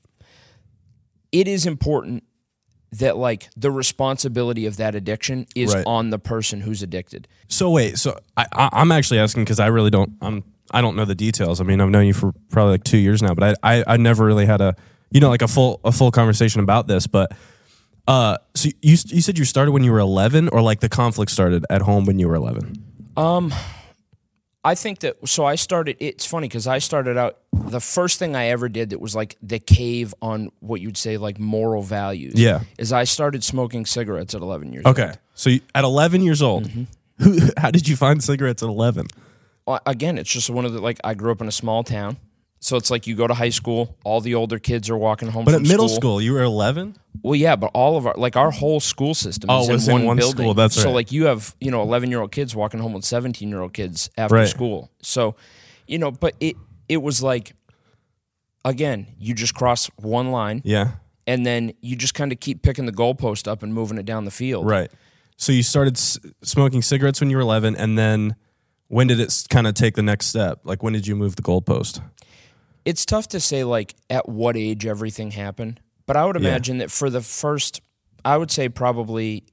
it 1.32 1.48
is 1.48 1.66
important 1.66 2.24
that 3.00 3.18
like 3.18 3.50
the 3.58 3.72
responsibility 3.72 4.66
of 4.66 4.78
that 4.78 4.96
addiction 4.96 5.48
is 5.56 5.74
Right. 5.74 5.84
on 5.86 6.10
the 6.10 6.20
person 6.20 6.62
who's 6.62 6.82
addicted. 6.84 7.28
So 7.48 7.70
wait, 7.70 7.98
so 7.98 8.18
I, 8.38 8.46
I 8.52 8.70
I'm 8.74 8.92
actually 8.92 9.20
asking 9.20 9.44
because 9.44 9.60
I 9.60 9.68
really 9.68 9.90
don't 9.90 10.12
I'm 10.22 10.44
I 10.72 10.82
don't 10.82 10.96
know 10.96 11.06
the 11.06 11.16
details. 11.16 11.62
I 11.62 11.64
mean, 11.64 11.80
I've 11.82 11.90
known 11.90 12.06
you 12.08 12.14
for 12.14 12.34
probably 12.50 12.72
like 12.74 12.84
two 12.84 12.98
years 12.98 13.22
now, 13.22 13.34
but 13.34 13.58
I, 13.64 13.78
I 13.78 13.84
I 13.94 13.98
never 13.98 14.26
really 14.26 14.46
had 14.46 14.62
a 14.62 14.76
you 15.12 15.20
know 15.20 15.30
like 15.30 15.42
a 15.44 15.48
full 15.48 15.80
a 15.84 15.92
full 15.92 16.12
conversation 16.12 16.62
about 16.62 16.88
this. 16.88 17.08
But 17.08 17.32
uh, 18.08 18.38
so 18.54 18.70
you 18.82 18.98
you 19.08 19.22
said 19.22 19.38
you 19.38 19.46
started 19.46 19.72
when 19.72 19.84
you 19.84 19.92
were 19.92 20.00
11, 20.00 20.50
or 20.50 20.62
like 20.62 20.80
the 20.80 20.90
conflict 20.90 21.32
started 21.32 21.66
at 21.70 21.82
home 21.82 22.06
when 22.06 22.20
you 22.20 22.28
were 22.28 22.36
11. 22.36 22.84
Um, 23.18 23.54
I 24.64 24.76
think 24.76 25.00
that 25.00 25.28
so 25.28 25.46
I 25.46 25.56
started 25.56 25.98
it's 26.00 26.26
funny 26.26 26.50
cuz 26.50 26.66
I 26.68 26.80
started 26.80 27.18
out 27.18 27.38
the 27.66 27.80
first 27.80 28.20
thing 28.20 28.36
I 28.36 28.48
ever 28.48 28.70
did 28.70 28.92
that 28.92 29.00
was 29.00 29.16
like 29.16 29.38
the 29.42 29.60
cave 29.60 30.14
on 30.22 30.52
what 30.60 30.82
you'd 30.82 30.98
say 30.98 31.18
like 31.18 31.40
moral 31.40 31.82
values. 31.84 32.34
Yeah. 32.36 32.62
Is 32.78 32.94
I 32.94 33.04
started 33.06 33.44
smoking 33.44 33.86
cigarettes 33.86 34.34
at 34.36 34.42
11 34.42 34.74
years 34.74 34.86
Okay, 34.86 35.02
old. 35.04 35.10
Okay. 35.12 35.20
So 35.34 35.50
you, 35.50 35.60
at 35.74 35.84
11 35.84 36.22
years 36.22 36.42
old, 36.42 36.66
mm-hmm. 36.68 36.84
who 37.24 37.40
how 37.58 37.72
did 37.72 37.88
you 37.88 37.96
find 37.96 38.24
cigarettes 38.24 38.64
at 38.64 38.70
11? 38.70 39.08
Well, 39.66 39.80
again, 39.86 40.18
it's 40.18 40.32
just 40.32 40.50
one 40.50 40.66
of 40.66 40.74
the 40.74 40.80
like 40.82 41.00
I 41.04 41.14
grew 41.16 41.32
up 41.32 41.42
in 41.42 41.48
a 41.48 41.52
small 41.52 41.84
town. 41.84 42.18
So 42.60 42.78
it's 42.78 42.90
like 42.90 43.06
you 43.06 43.16
go 43.16 43.28
to 43.28 43.34
high 43.36 43.50
school, 43.52 43.96
all 44.04 44.22
the 44.22 44.34
older 44.34 44.58
kids 44.58 44.90
are 44.90 44.98
walking 44.98 45.28
home 45.30 45.46
But 45.46 45.54
at 45.54 45.62
middle 45.62 45.90
school, 45.90 46.20
you 46.20 46.34
were 46.34 46.42
11. 46.42 46.96
Well, 47.22 47.36
yeah, 47.36 47.56
but 47.56 47.70
all 47.76 47.96
of 47.96 48.08
our 48.08 48.16
like 48.18 48.36
our 48.36 48.50
whole 48.50 48.80
school 48.80 49.14
system 49.14 49.50
Oh, 49.52 49.70
is 49.72 49.88
in 49.88 49.94
one, 49.94 50.06
one 50.06 50.18
building. 50.18 50.38
school, 50.46 50.54
that's 50.56 50.74
So 50.76 50.86
right. 50.86 50.96
like 50.96 51.12
you 51.12 51.26
have 51.26 51.56
you 51.60 51.70
know 51.70 51.82
eleven 51.84 52.10
year 52.10 52.22
old 52.22 52.32
kids 52.32 52.56
walking 52.56 52.80
home 52.80 52.94
with 52.94 53.06
seventeen 53.06 53.50
year 53.50 53.62
old 53.62 53.74
kids 53.74 54.10
after 54.18 54.36
Right. 54.36 54.48
school. 54.48 54.90
So, 55.02 55.36
you 55.88 56.00
know, 56.00 56.10
but 56.12 56.34
it 56.40 56.56
it 56.90 56.98
was 57.02 57.22
like 57.24 57.54
again, 58.64 59.08
you 59.20 59.34
just 59.34 59.54
cross 59.54 59.88
one 59.98 60.32
line 60.32 60.62
Yeah, 60.66 60.92
and 61.28 61.46
then 61.46 61.74
you 61.82 61.96
just 61.96 62.14
kind 62.14 62.32
of 62.32 62.40
keep 62.40 62.62
picking 62.64 62.86
the 62.86 62.92
goalpost 62.92 63.48
up 63.48 63.64
and 63.64 63.74
moving 63.74 63.98
it 63.98 64.06
down 64.06 64.26
the 64.26 64.32
field. 64.32 64.66
right. 64.68 64.92
So 65.38 65.52
you 65.52 65.64
started 65.64 65.98
s- 65.98 66.18
smoking 66.44 66.82
cigarettes 66.82 67.20
when 67.20 67.30
you 67.30 67.36
were 67.36 67.42
11, 67.42 67.76
and 67.76 67.98
then 67.98 68.36
when 68.88 69.08
did 69.08 69.20
it 69.20 69.44
kind 69.50 69.68
of 69.68 69.74
take 69.74 69.96
the 69.96 70.02
next 70.02 70.28
step? 70.28 70.62
Like 70.64 70.82
when 70.82 70.94
did 70.94 71.06
you 71.08 71.16
move 71.16 71.36
the 71.36 71.42
goalpost? 71.42 72.02
It's 72.86 73.06
tough 73.06 73.28
to 73.30 73.40
say 73.42 73.64
like 73.66 73.96
at 74.10 74.30
what 74.30 74.56
age 74.56 74.86
everything 74.86 75.32
happened, 75.32 75.82
but 76.06 76.16
I 76.16 76.24
would 76.26 76.42
Yeah. 76.42 76.50
imagine 76.50 76.78
that 76.78 76.90
for 76.92 77.10
the 77.10 77.22
first 77.22 77.82
I 78.24 78.38
would 78.38 78.50
say 78.50 78.70
probably 78.70 79.44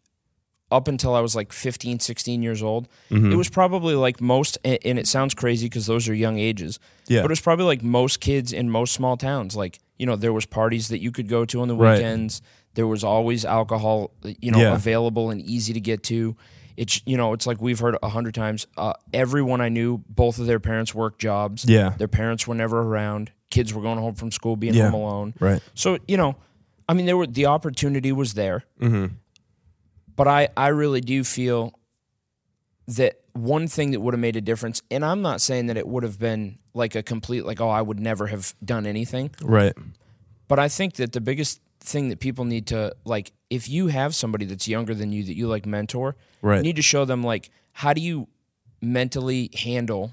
up 0.72 0.88
until 0.88 1.14
I 1.14 1.20
was 1.20 1.36
like 1.36 1.52
15, 1.52 2.00
16 2.00 2.42
years 2.42 2.62
old, 2.62 2.88
Mm-hmm. 3.10 3.30
it 3.32 3.36
was 3.36 3.48
probably 3.50 3.94
like 3.94 4.20
most 4.20 4.58
and 4.64 4.98
it 4.98 5.06
sounds 5.06 5.34
crazy 5.34 5.66
because 5.66 5.86
those 5.86 6.08
are 6.08 6.14
young 6.14 6.38
ages. 6.38 6.78
Yeah. 7.06 7.20
But 7.20 7.26
it 7.26 7.32
was 7.32 7.40
probably 7.40 7.66
like 7.66 7.82
most 7.82 8.20
kids 8.20 8.52
in 8.52 8.70
most 8.70 8.92
small 8.94 9.16
towns 9.16 9.54
like, 9.54 9.78
you 9.98 10.06
know, 10.06 10.16
there 10.16 10.32
was 10.32 10.46
parties 10.46 10.88
that 10.88 11.00
you 11.00 11.12
could 11.12 11.28
go 11.28 11.44
to 11.44 11.60
on 11.60 11.68
the 11.68 11.76
Right. 11.76 11.94
weekends. 11.98 12.42
There 12.74 12.86
was 12.86 13.04
always 13.04 13.44
alcohol, 13.44 14.12
you 14.40 14.50
know, 14.50 14.58
Yeah. 14.58 14.74
available 14.74 15.30
and 15.30 15.40
easy 15.42 15.72
to 15.74 15.80
get 15.80 16.02
to. 16.04 16.34
It's 16.76 17.02
you 17.04 17.18
know, 17.18 17.34
it's 17.34 17.46
like 17.46 17.60
we've 17.60 17.78
heard 17.78 17.96
a 18.02 18.08
hundred 18.08 18.34
times. 18.34 18.66
Uh, 18.78 18.94
everyone 19.12 19.60
I 19.60 19.68
knew, 19.68 19.98
both 20.08 20.38
of 20.38 20.46
their 20.46 20.58
parents 20.58 20.94
worked 20.94 21.20
jobs. 21.20 21.66
Yeah. 21.68 21.90
Their 21.98 22.08
parents 22.08 22.48
were 22.48 22.54
never 22.54 22.80
around. 22.80 23.30
Kids 23.50 23.74
were 23.74 23.82
going 23.82 23.98
home 23.98 24.14
from 24.14 24.30
school, 24.32 24.56
being 24.56 24.72
Yeah. 24.74 24.88
home 24.90 24.94
alone. 25.02 25.34
Right. 25.38 25.60
So 25.74 25.98
you 26.08 26.16
know, 26.16 26.36
I 26.88 26.94
mean, 26.94 27.04
there 27.04 27.16
were 27.18 27.26
the 27.26 27.44
opportunity 27.46 28.10
was 28.10 28.32
there, 28.34 28.64
but 30.16 30.28
I 30.28 30.48
I 30.56 30.68
really 30.68 31.00
do 31.00 31.24
feel 31.24 31.72
that 32.88 33.20
one 33.32 33.68
thing 33.68 33.92
that 33.92 34.00
would 34.00 34.12
have 34.14 34.20
made 34.20 34.36
a 34.36 34.40
difference, 34.40 34.82
and 34.90 35.04
I'm 35.04 35.22
not 35.22 35.40
saying 35.40 35.66
that 35.66 35.76
it 35.76 35.86
would 35.86 36.02
have 36.02 36.18
been 36.18 36.58
like 36.74 36.94
a 36.94 37.02
complete 37.02 37.44
like 37.44 37.60
oh 37.60 37.68
I 37.68 37.80
would 37.82 38.00
never 38.00 38.26
have 38.26 38.54
done 38.64 38.86
anything, 38.86 39.30
Right. 39.42 39.72
but 40.48 40.58
I 40.58 40.68
think 40.68 40.94
that 40.94 41.12
the 41.12 41.20
biggest 41.20 41.60
thing 41.80 42.08
that 42.10 42.20
people 42.20 42.44
need 42.44 42.66
to 42.68 42.94
like 43.04 43.32
if 43.50 43.68
you 43.68 43.88
have 43.88 44.14
somebody 44.14 44.44
that's 44.44 44.68
younger 44.68 44.94
than 44.94 45.12
you 45.12 45.24
that 45.24 45.36
you 45.36 45.48
like 45.48 45.66
mentor, 45.66 46.16
Right. 46.40 46.56
you 46.58 46.62
need 46.62 46.76
to 46.76 46.82
show 46.82 47.04
them 47.04 47.22
like 47.22 47.50
how 47.72 47.92
do 47.92 48.00
you 48.00 48.28
mentally 48.80 49.50
handle 49.54 50.12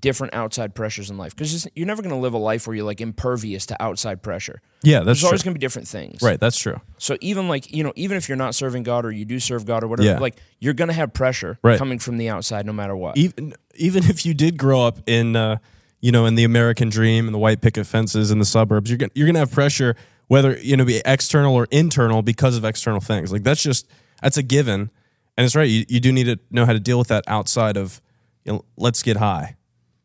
different 0.00 0.32
outside 0.34 0.74
pressures 0.74 1.10
in 1.10 1.18
life 1.18 1.36
because 1.36 1.68
you're 1.74 1.86
never 1.86 2.00
going 2.02 2.14
to 2.14 2.20
live 2.20 2.32
a 2.32 2.38
life 2.38 2.66
where 2.66 2.74
you're 2.74 2.86
like 2.86 3.00
impervious 3.00 3.66
to 3.66 3.82
outside 3.82 4.22
pressure. 4.22 4.60
Yeah, 4.82 4.98
that's 4.98 5.04
There's 5.06 5.20
true. 5.20 5.28
always 5.28 5.42
going 5.42 5.54
to 5.54 5.58
be 5.58 5.64
different 5.64 5.86
things. 5.88 6.22
right, 6.22 6.40
that's 6.40 6.56
true. 6.58 6.80
So 6.98 7.16
even 7.20 7.46
like, 7.48 7.72
you 7.74 7.84
know, 7.84 7.92
even 7.96 8.16
if 8.16 8.28
you're 8.28 8.36
not 8.36 8.54
serving 8.54 8.84
God 8.84 9.04
or 9.04 9.10
you 9.12 9.24
do 9.24 9.38
serve 9.38 9.66
God 9.66 9.84
or 9.84 9.88
whatever, 9.88 10.08
Yeah. 10.08 10.18
like 10.18 10.36
you're 10.60 10.72
going 10.74 10.88
to 10.88 10.94
have 10.94 11.12
pressure 11.12 11.58
Right. 11.62 11.78
coming 11.78 11.98
from 11.98 12.16
the 12.16 12.28
outside 12.30 12.64
no 12.66 12.72
matter 12.72 12.96
what. 12.96 13.16
Even 13.18 13.54
even 13.74 14.04
if 14.04 14.24
you 14.26 14.34
did 14.34 14.56
grow 14.58 14.82
up 14.86 14.98
in 15.06 15.36
uh, 15.36 15.56
you 16.00 16.10
know, 16.10 16.26
in 16.26 16.34
the 16.34 16.44
American 16.44 16.88
dream 16.88 17.26
and 17.26 17.34
the 17.34 17.38
white 17.38 17.60
picket 17.60 17.86
fences 17.86 18.30
in 18.30 18.38
the 18.38 18.44
suburbs, 18.44 18.90
you're 18.90 18.98
gonna 18.98 19.12
you're 19.14 19.26
gonna 19.26 19.38
have 19.40 19.52
pressure 19.52 19.94
whether 20.28 20.56
you 20.58 20.76
know 20.76 20.84
be 20.84 21.02
external 21.04 21.54
or 21.54 21.68
internal 21.70 22.22
because 22.22 22.56
of 22.56 22.64
external 22.64 23.00
things. 23.00 23.30
Like 23.30 23.42
that's 23.42 23.62
just 23.62 23.86
that's 24.22 24.36
a 24.38 24.42
given. 24.42 24.90
And 25.36 25.44
it's 25.46 25.54
right, 25.54 25.68
you, 25.68 25.84
you 25.88 26.00
do 26.00 26.12
need 26.12 26.24
to 26.24 26.38
know 26.50 26.66
how 26.66 26.72
to 26.72 26.80
deal 26.80 26.98
with 26.98 27.08
that 27.08 27.24
outside 27.26 27.76
of 27.76 28.00
you 28.44 28.52
know, 28.54 28.64
let's 28.76 29.02
get 29.02 29.16
high. 29.18 29.56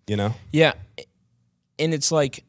You 0.07 0.15
know? 0.15 0.33
Yeah. 0.51 0.73
And 1.79 1.93
it's 1.93 2.11
like 2.11 2.43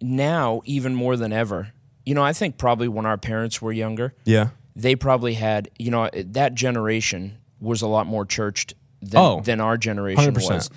now 0.00 0.62
even 0.64 0.94
more 0.94 1.16
than 1.16 1.32
ever. 1.32 1.72
You 2.04 2.14
know, 2.14 2.22
I 2.22 2.32
think 2.32 2.58
probably 2.58 2.88
when 2.88 3.06
our 3.06 3.16
parents 3.18 3.62
were 3.62 3.72
younger, 3.72 4.14
Yeah. 4.24 4.48
they 4.74 4.96
probably 4.96 5.34
had, 5.34 5.70
you 5.78 5.90
know, 5.90 6.10
that 6.14 6.54
generation 6.54 7.38
was 7.60 7.82
a 7.82 7.86
lot 7.86 8.06
more 8.06 8.26
churched 8.26 8.74
than, 9.00 9.20
Oh, 9.20 9.40
than 9.40 9.60
our 9.60 9.76
generation 9.76 10.34
100%. 10.34 10.54
was. 10.54 10.70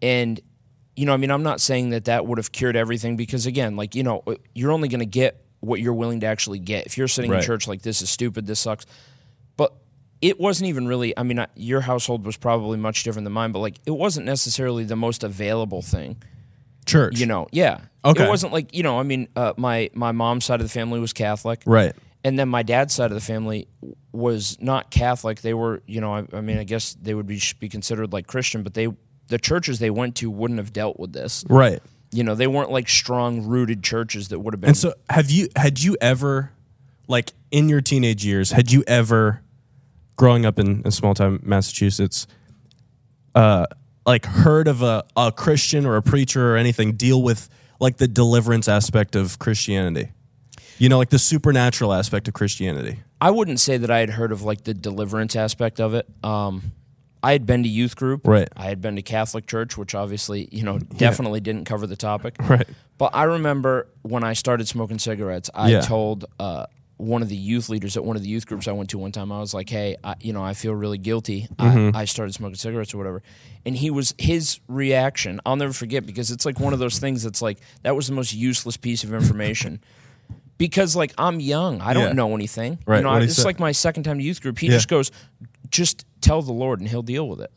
And, 0.00 0.40
you 0.96 1.04
know, 1.06 1.12
I 1.12 1.16
mean, 1.16 1.30
I'm 1.30 1.42
not 1.42 1.60
saying 1.60 1.90
that 1.90 2.04
that 2.06 2.26
would 2.26 2.38
have 2.38 2.52
cured 2.52 2.76
everything 2.76 3.16
because, 3.16 3.46
again, 3.46 3.76
like, 3.76 3.94
you 3.94 4.02
know, 4.02 4.22
you're 4.54 4.72
only 4.72 4.88
going 4.88 5.00
to 5.00 5.06
get 5.06 5.44
what 5.60 5.80
you're 5.80 5.92
willing 5.94 6.20
to 6.20 6.26
actually 6.26 6.58
get. 6.58 6.86
If 6.86 6.96
you're 6.96 7.08
sitting 7.08 7.32
in 7.32 7.42
church 7.42 7.68
like, 7.68 7.82
this 7.82 8.00
is 8.00 8.08
stupid, 8.08 8.46
this 8.46 8.60
sucks. 8.60 8.86
It 10.20 10.38
wasn't 10.38 10.68
even 10.68 10.86
really, 10.86 11.16
I 11.16 11.22
mean, 11.22 11.44
your 11.56 11.80
household 11.80 12.26
was 12.26 12.36
probably 12.36 12.76
much 12.76 13.04
different 13.04 13.24
than 13.24 13.32
mine, 13.32 13.52
but 13.52 13.60
like, 13.60 13.76
it 13.86 13.92
wasn't 13.92 14.26
necessarily 14.26 14.84
the 14.84 14.96
most 14.96 15.24
available 15.24 15.80
thing. 15.82 16.22
Church. 16.86 17.18
You 17.18 17.26
know, 17.26 17.46
yeah. 17.52 17.80
Okay. 18.04 18.24
It 18.24 18.28
wasn't 18.28 18.52
like 18.52 18.74
you 18.74 18.82
know. 18.82 18.98
I 18.98 19.02
mean, 19.02 19.28
uh, 19.36 19.52
my 19.56 19.90
my 19.92 20.12
mom's 20.12 20.44
side 20.46 20.60
of 20.60 20.66
the 20.66 20.72
family 20.72 20.98
was 20.98 21.12
Catholic, 21.12 21.62
Right. 21.66 21.94
and 22.24 22.38
then 22.38 22.48
my 22.48 22.62
dad's 22.62 22.94
side 22.94 23.10
of 23.10 23.14
the 23.14 23.20
family 23.20 23.68
was 24.12 24.56
not 24.60 24.90
Catholic. 24.90 25.42
They 25.42 25.54
were, 25.54 25.82
you 25.86 26.00
know, 26.00 26.14
I, 26.14 26.26
I 26.32 26.40
mean, 26.40 26.58
I 26.58 26.64
guess 26.64 26.94
they 26.94 27.14
would 27.14 27.26
be 27.26 27.40
be 27.60 27.68
considered 27.68 28.12
like 28.12 28.26
Christian, 28.26 28.62
but 28.62 28.72
they 28.74 28.88
the 29.28 29.38
churches 29.38 29.78
they 29.78 29.90
went 29.90 30.16
to 30.16 30.30
wouldn't 30.30 30.58
have 30.58 30.72
dealt 30.72 30.98
with 30.98 31.12
this. 31.12 31.44
Right. 31.48 31.80
You 32.12 32.24
know, 32.24 32.34
they 32.34 32.46
weren't 32.48 32.70
like 32.72 32.88
strong 32.88 33.46
rooted 33.46 33.84
churches 33.84 34.28
that 34.28 34.40
would 34.40 34.54
have 34.54 34.60
been. 34.60 34.68
And 34.70 34.76
so 34.76 34.94
have 35.10 35.30
you 35.30 35.48
had 35.54 35.80
you 35.80 35.96
ever 36.00 36.50
like 37.08 37.32
in 37.50 37.68
your 37.68 37.82
teenage 37.82 38.24
years, 38.24 38.50
had 38.50 38.72
you 38.72 38.82
ever 38.86 39.42
growing 40.20 40.44
up 40.44 40.58
in, 40.58 40.82
in 40.84 40.90
small 40.90 41.14
town 41.14 41.40
Massachusetts, 41.42 42.26
uh 43.34 43.64
like 44.06 44.24
heard 44.26 44.68
of 44.68 44.82
a, 44.82 45.04
a 45.16 45.32
Christian 45.32 45.86
or 45.86 45.96
a 45.96 46.02
preacher 46.02 46.52
or 46.52 46.56
anything 46.56 46.92
deal 46.96 47.22
with 47.22 47.48
like 47.80 47.96
the 47.96 48.08
deliverance 48.08 48.68
aspect 48.68 49.16
of 49.16 49.38
Christianity? 49.38 50.10
You 50.78 50.88
know, 50.88 50.98
like 50.98 51.10
the 51.10 51.18
supernatural 51.18 51.92
aspect 51.92 52.26
of 52.28 52.34
Christianity. 52.34 53.00
I 53.20 53.30
wouldn't 53.30 53.60
say 53.60 53.76
that 53.78 53.90
I 53.90 53.98
had 54.00 54.10
heard 54.10 54.32
of 54.32 54.42
like 54.42 54.64
the 54.64 54.74
deliverance 54.74 55.36
aspect 55.36 55.80
of 55.80 55.94
it. 55.94 56.06
Um, 56.24 56.72
I 57.22 57.32
had 57.32 57.44
been 57.46 57.62
to 57.62 57.68
youth 57.68 57.96
group. 57.96 58.26
Right. 58.26 58.48
I 58.56 58.64
had 58.64 58.80
been 58.80 58.96
to 58.96 59.02
Catholic 59.02 59.46
church, 59.46 59.76
which 59.76 59.94
obviously, 59.94 60.48
you 60.50 60.62
know, 60.62 60.78
definitely 60.78 61.40
didn't 61.40 61.64
cover 61.66 61.86
the 61.86 61.96
topic. 61.96 62.36
Right. 62.40 62.66
But 62.96 63.10
I 63.14 63.24
remember 63.24 63.88
when 64.02 64.24
I 64.24 64.32
started 64.32 64.66
smoking 64.68 64.98
cigarettes, 64.98 65.50
I 65.54 65.70
Yeah. 65.70 65.80
told 65.82 66.24
uh, 66.38 66.64
one 67.00 67.22
of 67.22 67.28
the 67.28 67.36
youth 67.36 67.68
leaders 67.68 67.96
at 67.96 68.04
one 68.04 68.16
of 68.16 68.22
the 68.22 68.28
youth 68.28 68.46
groups 68.46 68.68
I 68.68 68.72
went 68.72 68.90
to 68.90 68.98
one 68.98 69.12
time, 69.12 69.32
I 69.32 69.38
was 69.40 69.54
like, 69.54 69.68
hey, 69.70 69.96
I, 70.04 70.14
you 70.20 70.32
know, 70.32 70.42
I 70.44 70.54
feel 70.54 70.74
really 70.74 70.98
guilty. 70.98 71.48
Mm-hmm. 71.56 71.96
I, 71.96 72.00
I 72.00 72.04
started 72.04 72.32
smoking 72.34 72.56
cigarettes 72.56 72.92
or 72.94 72.98
whatever. 72.98 73.22
And 73.66 73.76
he 73.76 73.90
was, 73.90 74.14
his 74.18 74.60
reaction, 74.68 75.40
I'll 75.46 75.56
never 75.56 75.72
forget 75.72 76.06
because 76.06 76.30
it's 76.30 76.44
like 76.46 76.60
one 76.60 76.72
of 76.72 76.78
those 76.78 76.98
things 76.98 77.22
that's 77.22 77.40
like, 77.42 77.58
that 77.82 77.96
was 77.96 78.06
the 78.06 78.14
most 78.14 78.32
useless 78.34 78.76
piece 78.76 79.04
of 79.04 79.12
information. 79.14 79.80
Because 80.58 80.94
like 80.94 81.14
I'm 81.16 81.40
young, 81.40 81.80
I 81.80 81.94
don't 81.94 82.08
Yeah. 82.08 82.12
know 82.12 82.34
anything. 82.34 82.78
Right, 82.84 82.98
You 82.98 83.04
know, 83.04 83.18
he 83.18 83.24
it's 83.24 83.36
say? 83.36 83.44
like 83.44 83.58
my 83.58 83.72
second 83.72 84.02
time 84.02 84.18
to 84.18 84.22
youth 84.22 84.42
group. 84.42 84.58
He 84.58 84.66
Yeah. 84.66 84.72
just 84.74 84.88
goes, 84.88 85.10
just 85.70 86.04
tell 86.20 86.42
the 86.42 86.52
Lord 86.52 86.80
and 86.80 86.88
he'll 86.90 87.00
deal 87.00 87.26
with 87.26 87.40
it. 87.40 87.50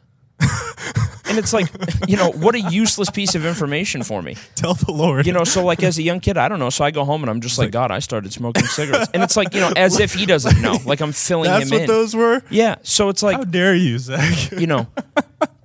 And 1.33 1.39
it's 1.39 1.51
like, 1.51 1.67
you 2.07 2.15
know, 2.15 2.29
what 2.31 2.53
a 2.53 2.59
useless 2.59 3.09
piece 3.09 3.33
of 3.33 3.43
information 3.43 4.03
for 4.03 4.21
me. 4.21 4.35
Tell 4.55 4.75
the 4.75 4.91
Lord. 4.91 5.25
You 5.25 5.33
know, 5.33 5.43
so 5.43 5.65
like 5.65 5.81
as 5.81 5.97
a 5.97 6.03
young 6.03 6.19
kid, 6.19 6.37
I 6.37 6.47
don't 6.47 6.59
know. 6.59 6.69
So 6.69 6.85
I 6.85 6.91
go 6.91 7.03
home 7.05 7.23
and 7.23 7.29
I'm 7.31 7.41
just 7.41 7.57
like, 7.57 7.71
God, 7.71 7.89
I 7.89 7.97
started 7.99 8.31
smoking 8.31 8.65
cigarettes, 8.65 9.09
and 9.15 9.23
it's 9.23 9.35
like 9.35 9.53
you 9.55 9.61
know, 9.61 9.73
as 9.75 9.99
if 9.99 10.13
he 10.13 10.27
doesn't 10.27 10.61
know. 10.61 10.77
Like 10.85 11.01
I'm 11.01 11.11
filling 11.11 11.49
that's 11.49 11.65
him 11.65 11.71
what 11.71 11.81
in. 11.81 11.87
those 11.87 12.15
were. 12.15 12.43
yeah. 12.51 12.75
So 12.83 13.09
it's 13.09 13.23
like 13.23 13.37
How 13.37 13.43
dare 13.45 13.73
you, 13.73 13.97
Zack? 13.97 14.51
you 14.59 14.67
know, 14.67 14.85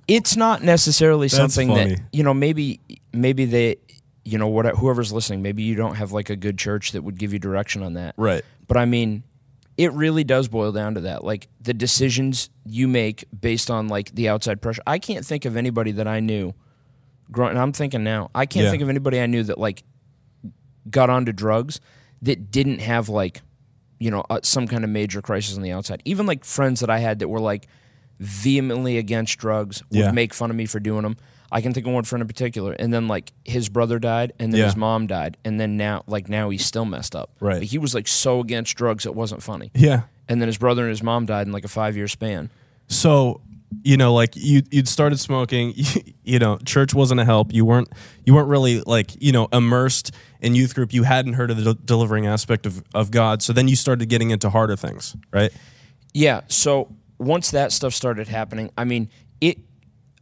it's 0.07 0.35
not 0.35 0.63
necessarily 0.63 1.27
That's 1.27 1.35
something 1.37 1.69
funny. 1.69 1.95
that 1.95 2.03
you 2.11 2.23
know. 2.23 2.33
Maybe 2.33 2.79
maybe 3.13 3.45
they, 3.45 3.75
you 4.25 4.37
know, 4.37 4.47
what 4.47 4.65
whoever's 4.75 5.13
listening, 5.13 5.43
maybe 5.43 5.61
you 5.61 5.75
don't 5.75 5.95
have 5.95 6.11
like 6.11 6.29
a 6.31 6.35
good 6.35 6.57
church 6.57 6.93
that 6.93 7.03
would 7.03 7.19
give 7.19 7.31
you 7.33 7.39
direction 7.39 7.83
on 7.83 7.93
that. 7.93 8.15
right. 8.17 8.43
But 8.67 8.77
I 8.77 8.85
mean, 8.85 9.23
it 9.79 9.93
really 9.93 10.25
does 10.25 10.49
boil 10.49 10.73
down 10.73 10.95
to 10.95 11.01
that. 11.01 11.23
Like 11.23 11.47
the 11.61 11.73
decisions 11.73 12.49
you 12.65 12.85
make 12.89 13.23
based 13.39 13.71
on 13.71 13.87
like 13.87 14.13
the 14.13 14.27
outside 14.27 14.61
pressure. 14.61 14.81
I 14.85 14.99
can't 14.99 15.25
think 15.25 15.45
of 15.45 15.55
anybody 15.55 15.93
that 15.93 16.05
I 16.07 16.19
knew 16.19 16.53
growing 17.31 17.55
I'm 17.57 17.71
thinking 17.71 18.03
now. 18.03 18.29
I 18.35 18.45
can't 18.45 18.65
Yeah. 18.65 18.71
think 18.71 18.83
of 18.83 18.89
anybody 18.89 19.21
I 19.21 19.25
knew 19.25 19.41
that 19.43 19.57
like 19.57 19.83
got 20.89 21.09
onto 21.09 21.31
drugs 21.31 21.79
that 22.21 22.51
didn't 22.51 22.79
have 22.79 23.07
like 23.07 23.41
you 23.99 24.11
know 24.11 24.25
uh, 24.29 24.39
some 24.43 24.67
kind 24.67 24.83
of 24.83 24.89
major 24.89 25.21
crisis 25.21 25.55
on 25.55 25.61
the 25.63 25.71
outside. 25.71 26.01
Even 26.03 26.25
like 26.25 26.43
friends 26.43 26.81
that 26.81 26.89
I 26.89 26.99
had 26.99 27.19
that 27.19 27.29
were 27.29 27.39
like 27.39 27.67
vehemently 28.19 28.97
against 28.97 29.37
drugs 29.39 29.81
would 29.91 29.97
Yeah. 29.99 30.11
make 30.11 30.33
fun 30.33 30.49
of 30.49 30.57
me 30.57 30.65
for 30.65 30.81
doing 30.81 31.03
them. 31.03 31.15
I 31.51 31.61
can 31.61 31.73
think 31.73 31.87
of 31.87 31.93
one 31.93 32.03
friend 32.03 32.21
in 32.21 32.27
particular, 32.27 32.73
and 32.73 32.93
then 32.93 33.07
like 33.07 33.31
his 33.43 33.69
brother 33.69 33.97
died, 33.99 34.33
and 34.39 34.53
then 34.53 34.59
Yeah. 34.59 34.65
his 34.65 34.75
mom 34.75 35.07
died, 35.07 35.37
and 35.43 35.59
then 35.59 35.77
now 35.77 36.03
like 36.07 36.29
now 36.29 36.49
he's 36.49 36.65
still 36.65 36.85
messed 36.85 37.15
up. 37.15 37.31
Right. 37.39 37.59
But 37.59 37.63
he 37.63 37.77
was 37.77 37.93
like 37.95 38.07
so 38.07 38.39
against 38.39 38.75
drugs 38.75 39.05
it 39.05 39.15
wasn't 39.15 39.41
funny. 39.43 39.71
Yeah. 39.73 40.03
And 40.27 40.39
then 40.41 40.47
his 40.47 40.57
brother 40.59 40.83
and 40.83 40.89
his 40.91 41.01
mom 41.01 41.25
died 41.25 41.47
in 41.47 41.53
like 41.53 41.65
a 41.65 41.69
five 41.69 41.95
year 41.97 42.07
span. 42.07 42.51
So, 42.87 43.41
you 43.83 43.97
know, 43.97 44.13
like 44.13 44.35
you 44.35 44.61
you'd 44.69 44.87
started 44.87 45.19
smoking, 45.19 45.73
you, 46.23 46.37
know, 46.39 46.57
church 46.65 46.93
wasn't 46.93 47.19
a 47.19 47.25
help. 47.25 47.51
You 47.53 47.65
weren't 47.65 47.89
you 48.25 48.35
weren't 48.35 48.47
really 48.47 48.81
like, 48.81 49.11
you 49.21 49.31
know, 49.31 49.47
immersed 49.51 50.11
in 50.41 50.53
youth 50.55 50.75
group. 50.75 50.93
You 50.93 51.03
hadn't 51.03 51.33
heard 51.33 51.49
of 51.51 51.57
the 51.63 51.73
de- 51.73 51.81
delivering 51.83 52.27
aspect 52.27 52.65
of, 52.67 52.83
of 52.93 53.09
God. 53.11 53.41
So 53.41 53.53
then 53.53 53.67
you 53.67 53.75
started 53.75 54.07
getting 54.09 54.29
into 54.29 54.49
harder 54.51 54.75
things, 54.75 55.15
right? 55.31 55.51
Yeah. 56.13 56.41
So 56.47 56.95
once 57.17 57.51
that 57.51 57.71
stuff 57.71 57.93
started 57.93 58.27
happening, 58.27 58.69
I 58.77 58.83
mean. 58.83 59.09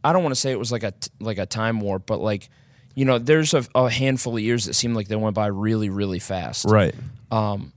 I 0.04 0.12
don't 0.12 0.22
want 0.22 0.34
to 0.34 0.40
say 0.40 0.52
it 0.52 0.58
was 0.58 0.72
like 0.72 0.82
a 0.82 0.92
like 1.20 1.38
a 1.38 1.46
time 1.46 1.80
warp, 1.80 2.06
but 2.06 2.20
like, 2.20 2.48
you 2.94 3.04
know, 3.04 3.18
there's 3.18 3.54
a, 3.54 3.64
a 3.74 3.90
handful 3.90 4.36
of 4.36 4.42
years 4.42 4.66
that 4.66 4.74
seemed 4.74 4.96
like 4.96 5.08
they 5.08 5.16
went 5.16 5.34
by 5.34 5.46
really, 5.46 5.90
really 5.90 6.18
fast. 6.18 6.66
Right. 6.68 6.94
and 7.30 7.72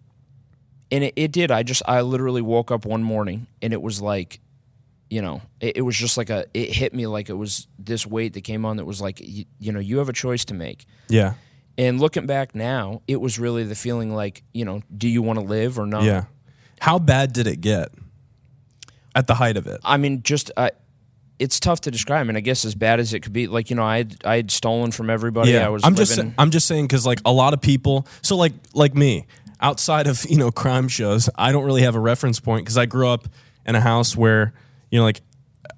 it, 0.90 1.13
it 1.16 1.32
did. 1.32 1.51
I 1.51 1.63
just 1.63 1.82
I 1.88 2.01
literally 2.01 2.42
woke 2.42 2.72
up 2.72 2.86
one 2.86 3.04
morning 3.04 3.48
and 3.62 3.74
it 3.74 3.82
was 3.82 4.01
like, 4.01 4.40
you 5.10 5.22
know, 5.22 5.42
it, 5.60 5.78
it 5.78 5.82
was 5.82 5.96
just 5.96 6.18
like 6.18 6.30
a. 6.30 6.46
It 6.54 6.72
hit 6.74 6.94
me 6.94 7.08
like 7.08 7.30
it 7.30 7.34
was 7.34 7.68
this 7.80 8.06
weight 8.06 8.34
that 8.34 8.44
came 8.44 8.66
on 8.66 8.78
that 8.78 8.86
was 8.86 9.01
like, 9.01 9.20
you, 9.20 9.46
you 9.60 9.72
know, 9.72 9.80
you 9.80 9.98
have 9.98 10.10
a 10.10 10.13
choice 10.13 10.46
to 10.46 10.54
make. 10.54 10.86
Yeah. 11.10 11.34
And 11.78 12.00
looking 12.00 12.25
back 12.25 12.54
now, 12.54 13.01
it 13.08 13.20
was 13.20 13.40
really 13.40 13.63
the 13.63 13.75
feeling 13.75 14.13
like, 14.13 14.44
you 14.53 14.66
know, 14.66 14.81
do 14.96 15.07
you 15.07 15.22
want 15.22 15.40
to 15.40 15.46
live 15.46 15.79
or 15.79 15.86
not? 15.86 16.03
Yeah. 16.03 16.25
How 16.79 17.00
bad 17.00 17.34
did 17.34 17.48
it 17.48 17.62
get 17.62 17.90
at 19.16 19.27
the 19.27 19.36
height 19.36 19.57
of 19.57 19.68
it? 19.68 19.79
I 19.84 19.98
mean, 19.98 20.24
just 20.24 20.51
uh, 20.57 20.70
it's 21.42 21.60
tough 21.60 21.82
to 21.82 21.92
describe. 21.92 22.22
I 22.22 22.24
mean, 22.24 22.38
I 22.38 22.42
guess 22.42 22.64
as 22.66 22.75
bad 22.75 23.00
as 23.00 23.14
it 23.14 23.22
could 23.22 23.34
be. 23.34 23.48
Like 23.48 23.72
you 23.72 23.75
know, 23.75 23.84
I 23.84 24.06
I 24.24 24.36
had 24.36 24.51
stolen 24.51 24.92
from 24.92 25.10
everybody. 25.10 25.51
Yeah, 25.51 25.66
I 25.66 25.70
was 25.70 25.84
I'm 25.84 25.96
living. 25.96 26.06
just 26.06 26.36
I'm 26.38 26.51
just 26.51 26.68
saying 26.68 26.86
because 26.86 27.06
like 27.06 27.20
a 27.25 27.32
lot 27.32 27.54
of 27.54 27.62
people. 27.62 28.08
So 28.22 28.38
like 28.38 28.54
like 28.74 28.94
me, 28.94 29.25
outside 29.60 30.06
of 30.06 30.24
you 30.30 30.38
know 30.38 30.51
crime 30.51 30.88
shows, 30.88 31.30
I 31.36 31.51
don't 31.51 31.64
really 31.64 31.82
have 31.82 31.96
a 31.96 32.00
reference 32.00 32.40
point 32.40 32.66
because 32.66 32.77
I 32.77 32.86
grew 32.86 33.08
up 33.08 33.27
in 33.66 33.75
a 33.75 33.82
house 33.82 34.16
where 34.16 34.54
you 34.92 35.00
know 35.00 35.04
like 35.04 35.22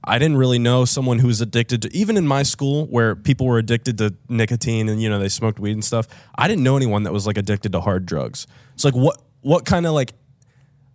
I 0.03 0.19
didn't 0.19 0.35
really 0.35 0.59
know 0.59 0.83
someone 0.83 1.19
who 1.19 1.27
was 1.27 1.39
addicted 1.39 1.81
to 1.83 1.95
even 1.95 2.17
in 2.17 2.27
my 2.27 2.43
school 2.43 2.85
where 2.87 3.15
people 3.15 3.47
were 3.47 3.57
addicted 3.57 3.97
to 3.99 4.13
nicotine 4.27 4.89
and 4.89 5.01
you 5.01 5.09
know 5.09 5.17
they 5.17 5.29
smoked 5.29 5.59
weed 5.59 5.71
and 5.73 5.85
stuff. 5.85 6.07
I 6.35 6.49
didn't 6.49 6.63
know 6.63 6.75
anyone 6.75 7.03
that 7.03 7.13
was 7.13 7.25
like 7.25 7.37
addicted 7.37 7.71
to 7.71 7.79
hard 7.79 8.05
drugs. 8.05 8.47
So 8.75 8.89
like 8.89 8.95
what 8.95 9.21
what 9.41 9.65
kind 9.65 9.85
of 9.85 9.93
like 9.93 10.13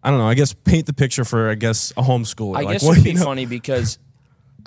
I 0.03 0.11
don't 0.11 0.19
know. 0.19 0.29
I 0.29 0.35
guess 0.35 0.53
paint 0.53 0.87
the 0.87 0.93
picture 0.93 1.25
for 1.25 1.49
I 1.49 1.55
guess 1.55 1.91
a 1.97 2.03
homeschooler. 2.03 2.57
I 2.57 2.63
like, 2.63 2.75
guess 2.75 2.85
what 2.85 2.93
it'd 2.93 3.05
be 3.05 3.11
you 3.11 3.17
know? 3.17 3.25
funny 3.25 3.47
because, 3.47 3.99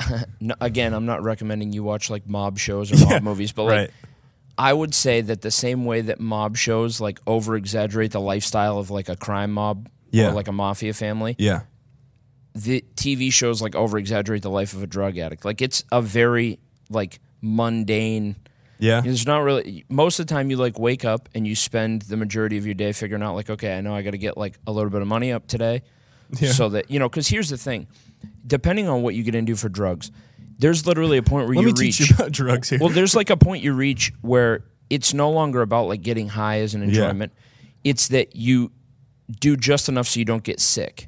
no, 0.40 0.56
again, 0.62 0.94
I'm 0.94 1.06
not 1.06 1.24
recommending 1.24 1.74
you 1.74 1.84
watch 1.84 2.10
like 2.10 2.28
mob 2.28 2.58
shows 2.58 2.92
or 2.92 3.06
mob 3.10 3.24
movies, 3.24 3.52
but 3.52 3.64
like 3.64 3.72
right. 3.78 3.90
I 4.58 4.74
would 4.74 4.94
say 4.94 5.22
that 5.22 5.42
the 5.42 5.52
same 5.52 5.86
way 5.86 6.02
that 6.02 6.20
mob 6.20 6.56
shows 6.58 7.00
like 7.02 7.20
over 7.26 7.56
exaggerate 7.56 8.12
the 8.12 8.20
lifestyle 8.22 8.78
of 8.80 8.92
like 8.92 9.10
a 9.10 9.16
crime 9.16 9.52
mob 9.52 9.90
Yeah. 10.12 10.30
or 10.30 10.34
like 10.34 10.48
a 10.48 10.52
mafia 10.52 10.94
family, 10.94 11.36
Yeah. 11.40 11.62
the 12.54 12.84
TV 12.96 13.32
shows 13.32 13.62
like 13.62 13.76
over 13.76 13.98
exaggerate 13.98 14.42
the 14.44 14.50
life 14.50 14.74
of 14.74 14.84
a 14.84 14.88
drug 14.88 15.18
addict. 15.18 15.46
Like 15.46 15.62
it's 15.62 15.84
a 15.92 16.02
very 16.02 16.60
like 16.90 17.20
mundane. 17.42 18.36
Yeah. 18.78 19.02
There's 19.02 19.26
not 19.26 19.40
really 19.40 19.86
most 19.90 20.20
of 20.20 20.28
the 20.28 20.34
time 20.34 20.50
you 20.50 20.58
like 20.58 20.78
wake 20.80 21.06
up 21.06 21.30
and 21.36 21.48
you 21.48 21.56
spend 21.56 22.04
the 22.04 22.18
majority 22.18 22.58
of 22.58 22.66
your 22.66 22.74
day 22.76 22.92
figuring 22.94 23.24
out 23.24 23.36
like 23.36 23.50
okay 23.50 23.78
I 23.78 23.82
know 23.82 23.96
I 23.96 24.02
got 24.02 24.12
to 24.12 24.18
get 24.18 24.38
like 24.38 24.58
a 24.68 24.72
little 24.72 24.90
bit 24.90 25.02
of 25.02 25.08
money 25.08 25.32
up 25.32 25.48
today, 25.48 25.84
so 26.36 26.70
that 26.70 26.90
you 26.92 26.98
know 27.00 27.08
because 27.08 27.28
here's 27.28 27.50
the 27.50 27.58
thing, 27.58 27.88
depending 28.46 28.88
on 28.88 29.02
what 29.02 29.16
you 29.16 29.24
get 29.24 29.36
into 29.36 29.56
for 29.56 29.70
drugs, 29.70 30.12
there's 30.60 30.86
literally 30.86 31.18
a 31.18 31.24
point 31.24 31.48
where 31.48 31.56
Let 31.56 31.62
you 31.62 31.68
me 31.74 31.74
reach. 31.80 31.98
teach 31.98 32.10
you 32.10 32.16
about 32.16 32.32
drugs 32.32 32.70
here. 32.70 32.80
well, 32.80 32.90
there's 32.90 33.16
like 33.16 33.30
a 33.30 33.38
point 33.38 33.64
you 33.64 33.74
reach 33.74 34.12
where 34.22 34.64
it's 34.90 35.14
no 35.14 35.30
longer 35.32 35.62
about 35.62 35.88
like 35.88 36.02
getting 36.02 36.28
high 36.30 36.60
as 36.60 36.74
an 36.76 36.84
enjoyment. 36.84 37.32
It's 37.84 38.10
that 38.10 38.36
you 38.36 38.72
do 39.40 39.56
just 39.56 39.88
enough 39.90 40.08
so 40.08 40.20
you 40.20 40.26
don't 40.26 40.44
get 40.44 40.60
sick. 40.60 41.08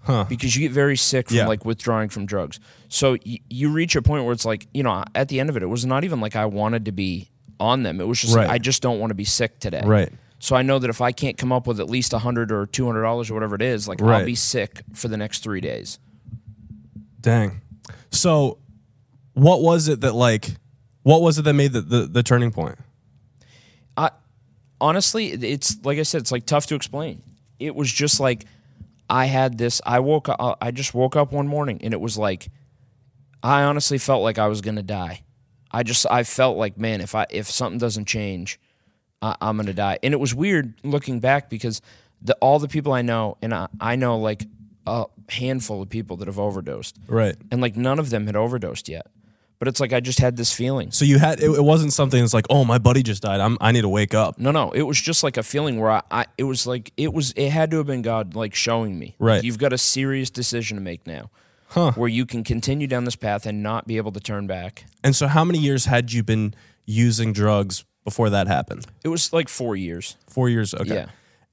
Huh. 0.00 0.24
Because 0.28 0.56
you 0.56 0.62
get 0.66 0.72
very 0.72 0.96
sick 0.96 1.28
from 1.28 1.36
Yeah. 1.36 1.46
like 1.46 1.64
withdrawing 1.66 2.08
from 2.08 2.24
drugs. 2.24 2.58
So 2.88 3.18
y- 3.26 3.40
you 3.50 3.70
reach 3.70 3.94
a 3.94 4.00
point 4.00 4.24
where 4.24 4.32
it's 4.32 4.46
like, 4.46 4.66
you 4.72 4.82
know, 4.82 5.04
at 5.14 5.28
the 5.28 5.38
end 5.38 5.50
of 5.50 5.56
it, 5.56 5.62
it 5.62 5.66
was 5.66 5.84
not 5.84 6.02
even 6.04 6.20
like 6.20 6.34
I 6.34 6.46
wanted 6.46 6.86
to 6.86 6.92
be 6.92 7.28
on 7.60 7.82
them. 7.82 8.00
It 8.00 8.06
was 8.08 8.20
just 8.20 8.34
Right. 8.34 8.46
like, 8.46 8.54
I 8.54 8.58
just 8.58 8.80
don't 8.80 8.98
want 9.00 9.10
to 9.10 9.14
be 9.14 9.24
sick 9.24 9.58
today. 9.60 9.82
Right. 9.84 10.10
So 10.38 10.56
I 10.56 10.62
know 10.62 10.78
that 10.78 10.88
if 10.88 11.00
I 11.02 11.12
can't 11.12 11.36
come 11.36 11.52
up 11.52 11.66
with 11.66 11.78
at 11.78 11.90
least 11.90 12.14
a 12.14 12.18
hundred 12.20 12.50
or 12.50 12.64
two 12.66 12.86
hundred 12.86 13.02
dollars 13.02 13.30
or 13.30 13.34
whatever 13.34 13.54
it 13.56 13.62
is, 13.62 13.86
like 13.86 14.00
Right. 14.00 14.20
I'll 14.20 14.24
be 14.24 14.34
sick 14.34 14.82
for 14.94 15.08
the 15.08 15.16
next 15.18 15.42
three 15.42 15.60
days. 15.60 15.98
Dang. 17.20 17.60
So, 18.10 18.58
what 19.34 19.62
was 19.62 19.88
it 19.88 20.00
that 20.00 20.14
like? 20.14 20.48
What 21.02 21.22
was 21.22 21.38
it 21.38 21.42
that 21.42 21.54
made 21.54 21.72
the 21.72 21.80
the, 21.80 22.00
the 22.06 22.22
turning 22.22 22.50
point? 22.50 22.78
I 23.96 24.10
honestly, 24.80 25.28
it's 25.28 25.84
like 25.84 25.98
I 25.98 26.02
said, 26.02 26.20
it's 26.20 26.32
like 26.32 26.46
tough 26.46 26.66
to 26.66 26.74
explain. 26.74 27.22
It 27.58 27.74
was 27.74 27.92
just 27.92 28.20
like 28.20 28.44
I 29.10 29.26
had 29.26 29.58
this. 29.58 29.80
I 29.84 30.00
woke 30.00 30.28
up. 30.28 30.36
Uh, 30.38 30.54
I 30.60 30.70
just 30.70 30.94
woke 30.94 31.16
up 31.16 31.32
one 31.32 31.48
morning, 31.48 31.80
and 31.82 31.92
it 31.92 32.00
was 32.00 32.18
like 32.18 32.48
I 33.42 33.62
honestly 33.62 33.98
felt 33.98 34.22
like 34.22 34.38
I 34.38 34.48
was 34.48 34.60
gonna 34.60 34.82
die. 34.82 35.22
I 35.70 35.82
just 35.82 36.06
I 36.10 36.24
felt 36.24 36.56
like 36.56 36.78
man, 36.78 37.00
if 37.00 37.14
I 37.14 37.26
if 37.30 37.50
something 37.50 37.78
doesn't 37.78 38.06
change, 38.06 38.58
I, 39.22 39.36
I'm 39.40 39.56
gonna 39.56 39.72
die. 39.72 39.98
And 40.02 40.14
it 40.14 40.18
was 40.18 40.34
weird 40.34 40.74
looking 40.82 41.20
back 41.20 41.50
because 41.50 41.80
the 42.20 42.34
all 42.40 42.58
the 42.58 42.68
people 42.68 42.92
I 42.92 43.02
know, 43.02 43.36
and 43.42 43.54
I, 43.54 43.68
I 43.80 43.96
know 43.96 44.18
like 44.18 44.46
a 44.88 45.06
handful 45.32 45.82
of 45.82 45.88
people 45.88 46.16
that 46.18 46.28
have 46.28 46.38
overdosed, 46.38 46.96
Right. 47.06 47.36
and 47.50 47.60
like 47.60 47.76
none 47.76 47.98
of 47.98 48.10
them 48.10 48.26
had 48.26 48.36
overdosed 48.36 48.88
yet. 48.88 49.06
But 49.58 49.66
it's 49.66 49.80
like 49.80 49.92
I 49.92 49.98
just 49.98 50.20
had 50.20 50.36
this 50.36 50.52
feeling. 50.52 50.92
So 50.92 51.04
you 51.04 51.18
had 51.18 51.40
it, 51.40 51.50
it 51.50 51.64
wasn't 51.64 51.92
something 51.92 52.20
that's 52.20 52.32
like, 52.32 52.46
oh, 52.48 52.64
my 52.64 52.78
buddy 52.78 53.02
just 53.02 53.22
died. 53.22 53.40
I'm 53.40 53.58
I 53.60 53.72
need 53.72 53.80
to 53.82 53.88
wake 53.88 54.14
up. 54.14 54.38
No, 54.38 54.52
no, 54.52 54.70
it 54.70 54.82
was 54.82 55.00
just 55.00 55.24
like 55.24 55.36
a 55.36 55.42
feeling 55.42 55.80
where 55.80 55.90
I, 55.90 56.02
I 56.12 56.26
it 56.38 56.44
was 56.44 56.64
like 56.64 56.92
it 56.96 57.12
was 57.12 57.32
it 57.32 57.50
had 57.50 57.70
to 57.72 57.78
have 57.78 57.86
been 57.86 58.02
God 58.02 58.36
like 58.36 58.54
showing 58.54 58.96
me. 58.98 59.16
Right. 59.18 59.42
You've 59.42 59.58
got 59.58 59.72
a 59.72 59.78
serious 59.78 60.30
decision 60.30 60.76
to 60.76 60.80
make 60.82 61.06
now. 61.08 61.30
Huh. 61.70 61.90
Where 61.96 62.08
you 62.08 62.24
can 62.24 62.44
continue 62.44 62.86
down 62.86 63.04
this 63.04 63.16
path 63.16 63.44
and 63.46 63.62
not 63.62 63.86
be 63.86 63.96
able 63.96 64.12
to 64.12 64.20
turn 64.20 64.46
back. 64.46 64.84
And 65.04 65.14
so, 65.14 65.26
how 65.26 65.44
many 65.44 65.58
years 65.58 65.84
had 65.86 66.12
you 66.12 66.22
been 66.22 66.54
using 66.86 67.32
drugs 67.34 67.84
before 68.04 68.30
that 68.30 68.46
happened? 68.46 68.86
It 69.04 69.08
was 69.08 69.32
like 69.34 69.48
4 69.50 69.76
years. 69.76 70.16
Four 70.28 70.48
years. 70.48 70.72
Okay. 70.72 70.94
Yeah. 70.94 71.06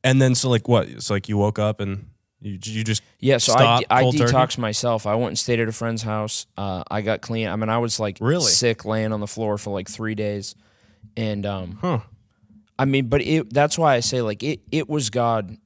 And 0.05 0.21
then, 0.21 0.33
so 0.35 0.49
like, 0.49 0.67
what? 0.69 0.87
It's 0.87 1.09
like 1.09 1.27
you 1.27 1.37
woke 1.37 1.59
up 1.59 1.81
and 1.81 2.05
you 2.45 2.59
you 2.63 2.83
just 2.83 3.01
Yeah, 3.19 3.37
so 3.37 3.53
I, 3.55 3.81
I 3.89 4.01
cold 4.01 4.17
turkey? 4.17 4.31
detoxed 4.31 4.57
myself. 4.57 5.05
I 5.07 5.15
went 5.15 5.29
and 5.29 5.39
stayed 5.39 5.59
at 5.59 5.67
a 5.67 5.71
friend's 5.71 6.03
house. 6.03 6.45
Uh, 6.57 6.83
I 6.89 7.01
got 7.01 7.21
clean. 7.21 7.47
I 7.47 7.55
mean, 7.55 7.69
I 7.69 7.79
was 7.79 7.99
like 7.99 8.17
Really? 8.21 8.43
sick, 8.51 8.85
laying 8.85 9.11
on 9.11 9.19
the 9.19 9.27
floor 9.27 9.57
for 9.57 9.71
like 9.73 9.89
three 9.89 10.13
days, 10.15 10.53
and 11.17 11.45
um, 11.45 11.79
huh. 11.81 11.99
I 12.77 12.85
mean, 12.85 13.07
but 13.07 13.21
it, 13.21 13.51
that's 13.53 13.77
why 13.77 13.95
I 13.95 14.01
say 14.01 14.21
like 14.21 14.43
it. 14.43 14.59
It 14.71 14.87
was 14.89 15.09
God 15.09 15.57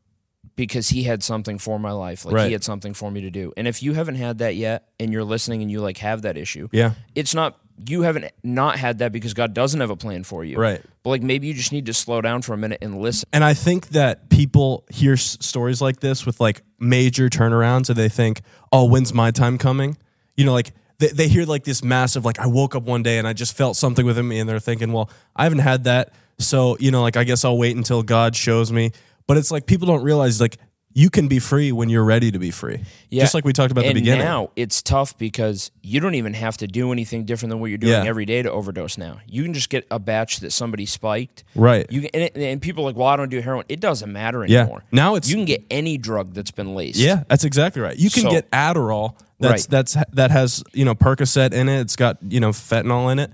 because 0.56 0.90
he 0.90 1.04
had 1.04 1.24
something 1.24 1.58
for 1.58 1.80
my 1.80 1.92
life. 1.92 2.26
Like 2.26 2.36
Right. 2.36 2.46
he 2.48 2.52
had 2.54 2.64
something 2.64 2.94
for 2.94 3.10
me 3.10 3.22
to 3.22 3.32
do. 3.32 3.54
And 3.58 3.68
if 3.68 3.82
you 3.82 3.94
haven't 3.94 4.16
had 4.16 4.40
that 4.40 4.56
yet 4.58 4.90
and 5.00 5.12
you're 5.14 5.24
listening 5.24 5.62
and 5.62 5.72
you 5.72 5.80
like 5.82 5.98
have 6.00 6.24
that 6.24 6.38
issue, 6.38 6.68
Yeah. 6.74 6.94
it's 7.16 7.34
not 7.34 7.58
you 7.88 8.02
haven't 8.02 8.26
not 8.44 8.78
had 8.78 9.00
that 9.00 9.12
because 9.12 9.34
God 9.34 9.54
doesn't 9.54 9.80
have 9.80 9.90
a 9.90 9.96
plan 9.96 10.24
for 10.24 10.44
you. 10.44 10.58
Right. 10.58 10.82
But 11.04 11.10
like 11.12 11.22
maybe 11.24 11.48
you 11.48 11.54
just 11.54 11.72
need 11.72 11.86
to 11.86 11.94
slow 11.94 12.22
down 12.22 12.42
for 12.42 12.54
a 12.54 12.58
minute 12.58 12.80
and 12.82 13.00
listen. 13.02 13.28
And 13.32 13.44
I 13.44 13.54
think 13.54 13.90
that 13.90 14.30
people 14.30 14.86
hear 14.90 15.14
s- 15.14 15.38
stories 15.40 15.82
like 15.82 16.00
this 16.00 16.26
with 16.26 16.40
like 16.40 16.62
major 16.80 17.30
turnarounds 17.30 17.90
and 17.90 17.98
they 17.98 18.10
think, 18.10 18.42
oh, 18.72 18.86
when's 18.86 19.14
my 19.14 19.32
time 19.32 19.58
coming? 19.58 19.98
You 20.36 20.46
know, 20.46 20.54
like 20.54 20.72
they, 20.98 21.08
they 21.08 21.28
hear 21.28 21.46
like 21.46 21.64
this 21.64 21.84
massive, 21.84 22.26
like 22.26 22.40
I 22.40 22.48
woke 22.48 22.76
up 22.76 22.84
one 22.84 23.04
day 23.04 23.18
and 23.18 23.28
I 23.28 23.34
just 23.34 23.56
felt 23.56 23.76
something 23.76 24.06
within 24.06 24.28
me 24.28 24.40
and 24.40 24.50
they're 24.50 24.60
thinking, 24.60 24.92
well, 24.92 25.10
I 25.36 25.44
haven't 25.44 25.60
had 25.60 25.86
that. 25.86 26.14
So, 26.38 26.78
you 26.80 26.92
know, 26.92 27.02
like 27.02 27.18
I 27.18 27.24
guess 27.24 27.44
I'll 27.46 27.58
wait 27.58 27.76
until 27.76 28.04
God 28.04 28.36
shows 28.36 28.72
me. 28.72 28.92
But 29.28 29.38
it's 29.38 29.52
like 29.52 29.66
people 29.68 29.88
don't 29.88 30.04
realize 30.04 30.42
like 30.42 30.58
you 30.94 31.10
can 31.12 31.28
be 31.28 31.38
free 31.40 31.72
when 31.72 31.88
you're 31.88 32.04
ready 32.04 32.32
to 32.32 32.40
be 32.40 32.50
free. 32.52 32.82
Yeah. 33.10 33.24
Just 33.24 33.34
like 33.36 33.46
we 33.46 33.54
talked 33.54 33.72
about 33.72 33.84
at 33.86 33.90
and 33.90 33.98
the 33.98 34.02
beginning. 34.02 34.26
now 34.26 34.50
it's 34.56 34.82
tough 34.82 35.16
because 35.18 35.70
you 35.84 36.00
don't 36.00 36.16
even 36.16 36.34
have 36.34 36.58
to 36.58 36.68
do 36.68 36.92
anything 36.92 37.26
different 37.26 37.52
than 37.52 37.60
what 37.60 37.68
you're 37.68 37.78
doing 37.78 37.94
Yeah. 37.94 38.04
every 38.10 38.26
day 38.26 38.42
to 38.42 38.52
overdose 38.52 38.98
now. 38.98 39.20
You 39.28 39.44
can 39.44 39.54
just 39.54 39.70
get 39.70 39.86
a 39.92 40.00
batch 40.00 40.40
that 40.40 40.52
somebody 40.52 40.86
spiked. 40.88 41.44
Right. 41.56 41.86
You 41.92 42.02
can, 42.02 42.10
and, 42.14 42.24
it- 42.24 42.36
and 42.36 42.62
people 42.62 42.84
are 42.84 42.88
like, 42.88 42.96
well, 42.96 43.08
I 43.08 43.16
don't 43.18 43.30
do 43.30 43.40
heroin. 43.40 43.66
It 43.70 43.80
doesn't 43.80 44.12
matter 44.12 44.44
anymore. 44.44 44.84
Yeah. 44.92 44.96
Now 44.96 45.16
it's- 45.16 45.30
you 45.30 45.36
can 45.36 45.46
get 45.46 45.64
any 45.70 45.98
drug 45.98 46.34
that's 46.34 46.52
been 46.52 46.74
laced. 46.74 46.98
Yeah, 47.00 47.24
that's 47.30 47.44
exactly 47.44 47.82
right. 47.84 47.96
You 47.98 48.10
can 48.10 48.24
So- 48.24 48.32
get 48.32 48.50
Adderall 48.52 49.14
that's 49.40 49.52
Right. 49.52 49.68
that's 49.70 49.98
that 50.12 50.32
has 50.32 50.64
you 50.74 50.84
know 50.84 50.96
Percocet 50.96 51.54
in 51.54 51.70
it. 51.70 51.80
It's 51.80 51.96
got 51.96 52.18
you 52.28 52.40
know 52.42 52.50
fentanyl 52.50 53.10
in 53.12 53.20
it. 53.20 53.32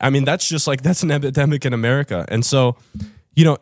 I 0.00 0.10
mean, 0.10 0.24
that's 0.24 0.48
just 0.48 0.66
like 0.66 0.82
that's 0.82 1.02
an 1.04 1.12
epidemic 1.12 1.64
in 1.64 1.72
America, 1.72 2.24
and 2.28 2.44
so 2.44 2.76
you 3.36 3.44
know 3.44 3.58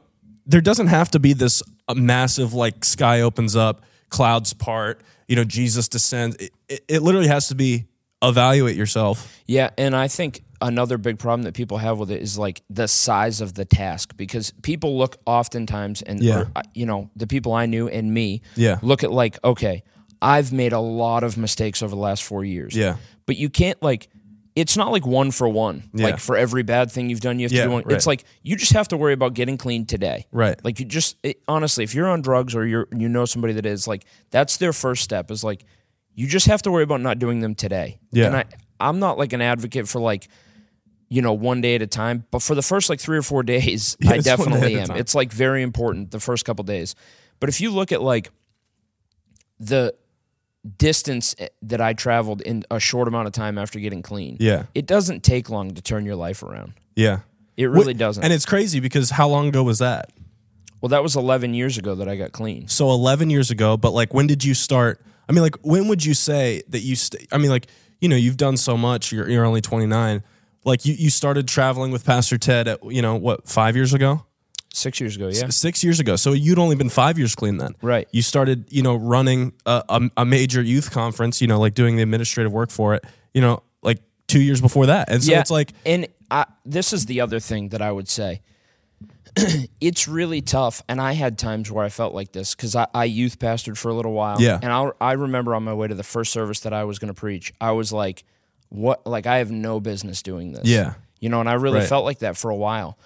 there 0.47 0.63
doesn't 0.63 0.87
have 0.87 1.11
to 1.11 1.19
be 1.21 1.35
this 1.35 1.63
uh, 1.89 1.95
massive 1.95 2.55
like 2.55 2.85
sky 2.85 3.21
opens 3.23 3.57
up, 3.57 3.83
clouds 4.09 4.53
part, 4.53 5.01
you 5.29 5.37
know 5.37 5.45
Jesus 5.45 5.89
descends. 5.89 6.37
It, 6.37 6.51
it, 6.69 6.85
it 6.89 7.03
literally 7.03 7.29
has 7.29 7.49
to 7.49 7.55
be 7.55 7.87
evaluate 8.23 8.77
yourself. 8.77 9.41
Yeah, 9.47 9.71
and 9.77 9.97
I 9.97 10.09
think 10.09 10.43
another 10.61 10.97
big 10.97 11.19
problem 11.19 11.43
that 11.43 11.55
people 11.55 11.79
have 11.79 11.99
with 11.99 12.11
it 12.11 12.23
is 12.23 12.39
like 12.39 12.63
the 12.71 12.87
size 12.87 13.41
of 13.41 13.55
the 13.55 13.65
task 13.65 14.17
because 14.17 14.53
people 14.63 14.97
look 14.97 15.17
oftentimes 15.27 16.03
and 16.03 16.23
Yeah. 16.23 16.45
or, 16.55 16.63
you 16.75 16.87
know 16.87 17.11
the 17.17 17.27
people 17.27 17.53
I 17.53 17.67
knew 17.67 17.89
and 17.89 18.15
me 18.15 18.43
Yeah. 18.55 18.79
look 18.81 19.03
at 19.03 19.11
like 19.11 19.39
okay 19.43 19.83
I've 20.21 20.53
made 20.53 20.73
a 20.73 20.79
lot 20.79 21.25
of 21.25 21.37
mistakes 21.37 21.83
over 21.83 21.93
the 21.97 22.01
last 22.01 22.23
four 22.23 22.45
years 22.45 22.77
Yeah. 22.77 22.97
but 23.27 23.37
you 23.37 23.51
can't 23.51 23.83
like 23.83 24.09
it's 24.55 24.77
not 24.77 24.93
like 24.93 25.07
one 25.07 25.31
for 25.31 25.49
one 25.49 25.89
Yeah. 25.95 26.07
like 26.07 26.19
for 26.19 26.37
every 26.37 26.63
bad 26.63 26.91
thing 26.91 27.09
you've 27.09 27.21
done 27.21 27.39
you 27.39 27.45
have 27.47 27.53
Yeah, 27.53 27.63
to 27.63 27.69
do 27.69 27.73
one 27.73 27.83
right. 27.85 27.97
it's 27.97 28.07
like 28.07 28.25
you 28.43 28.55
just 28.57 28.73
have 28.75 28.89
to 28.89 28.97
worry 28.97 29.13
about 29.15 29.35
getting 29.35 29.57
clean 29.57 29.87
today 29.87 30.27
Right. 30.31 30.63
like 30.65 30.79
you 30.79 30.85
just 30.87 31.17
it, 31.23 31.43
honestly 31.49 31.85
if 31.85 31.95
you're 31.95 32.09
on 32.09 32.21
drugs 32.23 32.55
or 32.55 32.67
you're 32.67 32.87
you 32.97 33.09
know 33.09 33.25
somebody 33.25 33.55
that 33.55 33.65
is 33.67 33.89
like 33.89 34.05
that's 34.31 34.59
their 34.59 34.73
first 34.73 35.03
step 35.03 35.31
is 35.31 35.43
like 35.43 35.65
you 36.15 36.27
just 36.27 36.47
have 36.47 36.61
to 36.63 36.71
worry 36.71 36.83
about 36.83 37.01
not 37.01 37.19
doing 37.19 37.41
them 37.41 37.55
today 37.55 37.99
Yeah. 38.11 38.27
and 38.27 38.37
I 38.37 38.45
I'm 38.79 38.99
not 38.99 39.17
like 39.17 39.33
an 39.33 39.41
advocate 39.41 39.89
for 39.89 40.01
like 40.01 40.29
you 41.09 41.23
know 41.23 41.33
one 41.33 41.61
day 41.61 41.75
at 41.75 41.83
a 41.83 41.87
time 41.87 42.25
but 42.31 42.43
for 42.43 42.55
the 42.55 42.63
first 42.63 42.91
like 42.91 43.01
3 43.01 43.17
or 43.19 43.23
4 43.23 43.43
days 43.45 43.97
Yeah, 44.01 44.13
I 44.13 44.19
definitely 44.19 44.79
am 44.79 44.91
it's 44.93 45.15
like 45.15 45.33
very 45.33 45.63
important 45.63 46.11
the 46.11 46.21
first 46.21 46.45
couple 46.45 46.65
days 46.65 46.95
but 47.41 47.49
if 47.49 47.61
you 47.61 47.71
look 47.71 47.91
at 47.93 48.03
like 48.03 48.31
the 49.59 49.95
distance 50.79 51.35
eh, 51.39 51.49
that 51.63 51.81
I 51.81 51.93
traveled 51.93 52.41
in 52.43 52.65
a 52.71 52.79
short 52.79 53.09
amount 53.09 53.27
of 53.27 53.33
time 53.33 53.59
after 53.59 53.79
getting 53.81 54.03
clean 54.03 54.37
Yeah. 54.41 54.65
it 54.75 54.87
doesn't 54.87 55.23
take 55.23 55.51
long 55.51 55.75
to 55.75 55.83
turn 55.83 56.05
your 56.07 56.17
life 56.17 56.43
around 56.43 56.75
Yeah, 56.95 57.21
it 57.57 57.67
really 57.71 57.95
doesn't 57.95 58.23
And 58.23 58.33
it's 58.33 58.47
crazy 58.47 58.79
because 58.81 59.11
how 59.11 59.29
long 59.29 59.49
ago 59.49 59.63
was 59.63 59.79
that? 59.81 60.11
well 60.81 60.89
that 60.91 61.03
was 61.03 61.17
11 61.17 61.55
years 61.55 61.79
ago 61.79 61.95
that 61.97 62.09
I 62.09 62.17
got 62.17 62.33
clean 62.33 62.69
So 62.69 62.91
11 62.91 63.29
years 63.31 63.51
ago, 63.51 63.77
but 63.77 63.91
like 63.93 64.15
when 64.15 64.27
did 64.27 64.45
you 64.45 64.55
start? 64.55 65.01
I 65.29 65.33
mean, 65.33 65.43
like 65.43 65.57
when 65.63 65.89
would 65.89 66.05
you 66.05 66.15
say 66.15 66.63
that 66.69 66.81
you? 66.81 66.97
St- 66.97 67.27
I 67.33 67.39
mean, 67.39 67.51
like 67.51 67.69
you 68.01 68.09
know, 68.09 68.17
you've 68.17 68.37
done 68.37 68.57
so 68.57 68.77
much. 68.77 69.13
You're 69.13 69.29
you're 69.31 69.45
only 69.45 69.61
29. 69.61 70.23
Like 70.65 70.85
you 70.85 70.95
you 70.95 71.11
started 71.11 71.47
traveling 71.49 71.93
with 71.93 72.05
Pastor 72.05 72.37
Ted 72.39 72.67
at 72.69 72.83
you 72.93 73.01
know 73.01 73.15
what 73.15 73.49
five 73.49 73.77
years 73.77 73.95
ago, 73.95 74.27
6 74.75 75.01
years 75.01 75.17
ago 75.17 75.29
yeah 75.29 75.49
six 75.51 75.85
years 75.85 76.01
ago. 76.01 76.17
So 76.17 76.33
you'd 76.33 76.59
only 76.59 76.77
been 76.77 76.89
five 76.89 77.19
years 77.19 77.35
clean 77.35 77.59
then. 77.59 77.75
Right. 77.83 78.09
You 78.13 78.23
started 78.23 78.67
you 78.71 78.83
know 78.83 78.95
running 78.97 79.53
a, 79.67 79.83
a, 79.89 80.11
a 80.19 80.25
major 80.25 80.63
youth 80.63 80.91
conference. 80.91 81.41
You 81.41 81.47
know, 81.49 81.61
like 81.61 81.75
doing 81.75 81.97
the 81.97 82.03
administrative 82.03 82.53
work 82.53 82.71
for 82.71 82.95
it. 82.95 83.05
You 83.35 83.41
know, 83.43 83.63
like 83.83 84.01
two 84.29 84.41
years 84.41 84.61
before 84.61 84.87
that, 84.87 85.11
and 85.11 85.23
so 85.23 85.33
it's 85.35 85.51
like 85.51 85.73
and 85.85 86.07
I, 86.31 86.47
this 86.65 86.93
is 86.93 87.07
the 87.07 87.21
other 87.21 87.39
thing 87.41 87.69
that 87.71 87.83
I 87.83 87.93
would 87.93 88.09
say. 88.09 88.41
it's 89.81 90.07
really 90.09 90.43
tough, 90.43 90.83
and 90.89 91.01
I 91.01 91.13
had 91.13 91.39
times 91.39 91.71
where 91.71 91.85
I 91.85 91.89
felt 91.89 92.15
like 92.15 92.33
this 92.33 92.55
because 92.55 92.77
I, 92.77 92.87
I 92.95 93.05
youth 93.05 93.39
pastored 93.39 93.79
for 93.79 93.89
a 93.89 93.95
little 93.95 94.13
while. 94.13 94.41
Yeah. 94.41 94.59
and 94.63 94.71
I 94.71 94.91
I 95.01 95.13
remember 95.13 95.55
on 95.55 95.65
my 95.65 95.73
way 95.73 95.89
to 95.89 95.95
the 95.95 96.03
first 96.03 96.33
service 96.33 96.61
that 96.61 96.73
I 96.75 96.85
was 96.85 96.99
going 96.99 97.13
to 97.13 97.19
preach, 97.19 97.53
I 97.61 97.73
was 97.73 97.93
like, 97.93 98.25
"What? 98.69 99.07
Like 99.07 99.27
I 99.27 99.39
have 99.39 99.51
no 99.51 99.81
business 99.81 100.23
doing 100.23 100.53
this." 100.53 100.65
Yeah. 100.67 100.95
you 101.21 101.29
know, 101.31 101.41
and 101.41 101.49
I 101.49 101.55
really 101.55 101.79
Right. 101.79 101.89
felt 101.89 102.05
like 102.05 102.19
that 102.19 102.37
for 102.37 102.51
a 102.51 102.57
while. 102.57 102.99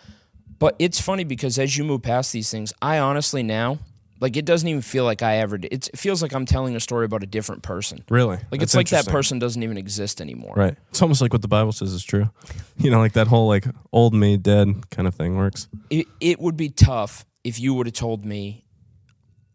But 0.58 0.76
it's 0.78 1.00
funny 1.00 1.24
because 1.24 1.58
as 1.58 1.76
you 1.76 1.84
move 1.84 2.02
past 2.02 2.32
these 2.32 2.50
things, 2.50 2.72
I 2.80 2.98
honestly 2.98 3.42
now 3.42 3.78
like 4.18 4.36
it 4.38 4.46
doesn't 4.46 4.66
even 4.66 4.80
feel 4.80 5.04
like 5.04 5.20
I 5.22 5.36
ever 5.36 5.58
did. 5.58 5.72
It's, 5.74 5.88
it 5.88 5.98
feels 5.98 6.22
like 6.22 6.32
I'm 6.32 6.46
telling 6.46 6.74
a 6.74 6.80
story 6.80 7.04
about 7.04 7.22
a 7.22 7.26
different 7.26 7.62
person. 7.62 8.02
really 8.08 8.36
Like 8.50 8.60
That's 8.60 8.62
it's 8.62 8.74
like 8.74 8.88
that 8.88 9.06
person 9.06 9.38
doesn't 9.38 9.62
even 9.62 9.76
exist 9.76 10.22
anymore. 10.22 10.54
Right. 10.56 10.74
It's 10.88 11.02
almost 11.02 11.20
like 11.20 11.34
what 11.34 11.42
the 11.42 11.48
Bible 11.48 11.72
says 11.72 11.92
is 11.92 12.02
true. 12.04 12.30
You 12.78 12.90
know, 12.90 12.98
like 12.98 13.12
that 13.14 13.26
whole 13.26 13.46
like 13.48 13.64
old 13.92 14.12
me 14.14 14.36
dead 14.36 14.88
kind 14.90 15.06
of 15.08 15.14
thing 15.14 15.36
works. 15.36 15.66
it, 15.90 16.06
it 16.20 16.38
would 16.40 16.56
be 16.56 16.68
tough 16.68 17.24
if 17.44 17.58
you 17.60 17.72
would 17.74 17.86
have 17.86 17.94
told 17.94 18.24
me 18.24 18.64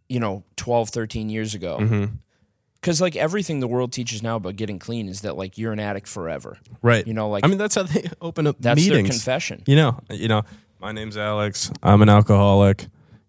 you 0.10 0.20
know 0.20 0.44
12 0.58 0.90
13 0.90 1.30
years 1.30 1.54
ago 1.56 1.78
Mm-hmm. 1.80 2.06
because 2.76 3.00
like 3.00 3.16
everything 3.16 3.60
the 3.62 3.68
world 3.68 3.92
teaches 3.94 4.22
now 4.24 4.36
about 4.38 4.56
getting 4.56 4.78
clean 4.80 5.08
is 5.08 5.22
that 5.22 5.38
like 5.38 5.58
you're 5.58 5.72
an 5.72 5.80
addict 5.80 6.08
forever 6.08 6.58
Right. 6.82 7.06
You 7.08 7.14
know, 7.14 7.30
like- 7.30 7.44
I 7.44 7.48
mean, 7.48 7.58
that's 7.60 7.76
how 7.76 7.84
they 7.84 8.10
open 8.22 8.46
up 8.48 8.58
that's 8.60 8.78
meetings. 8.82 9.08
their 9.08 9.12
confession 9.12 9.64
You 9.68 9.76
know, 9.76 10.00
you 10.10 10.28
know, 10.28 10.44
my 10.82 10.92
name's 10.92 11.18
Alex. 11.18 11.72
I'm 11.84 12.02
an 12.02 12.10
alcoholic. 12.10 12.84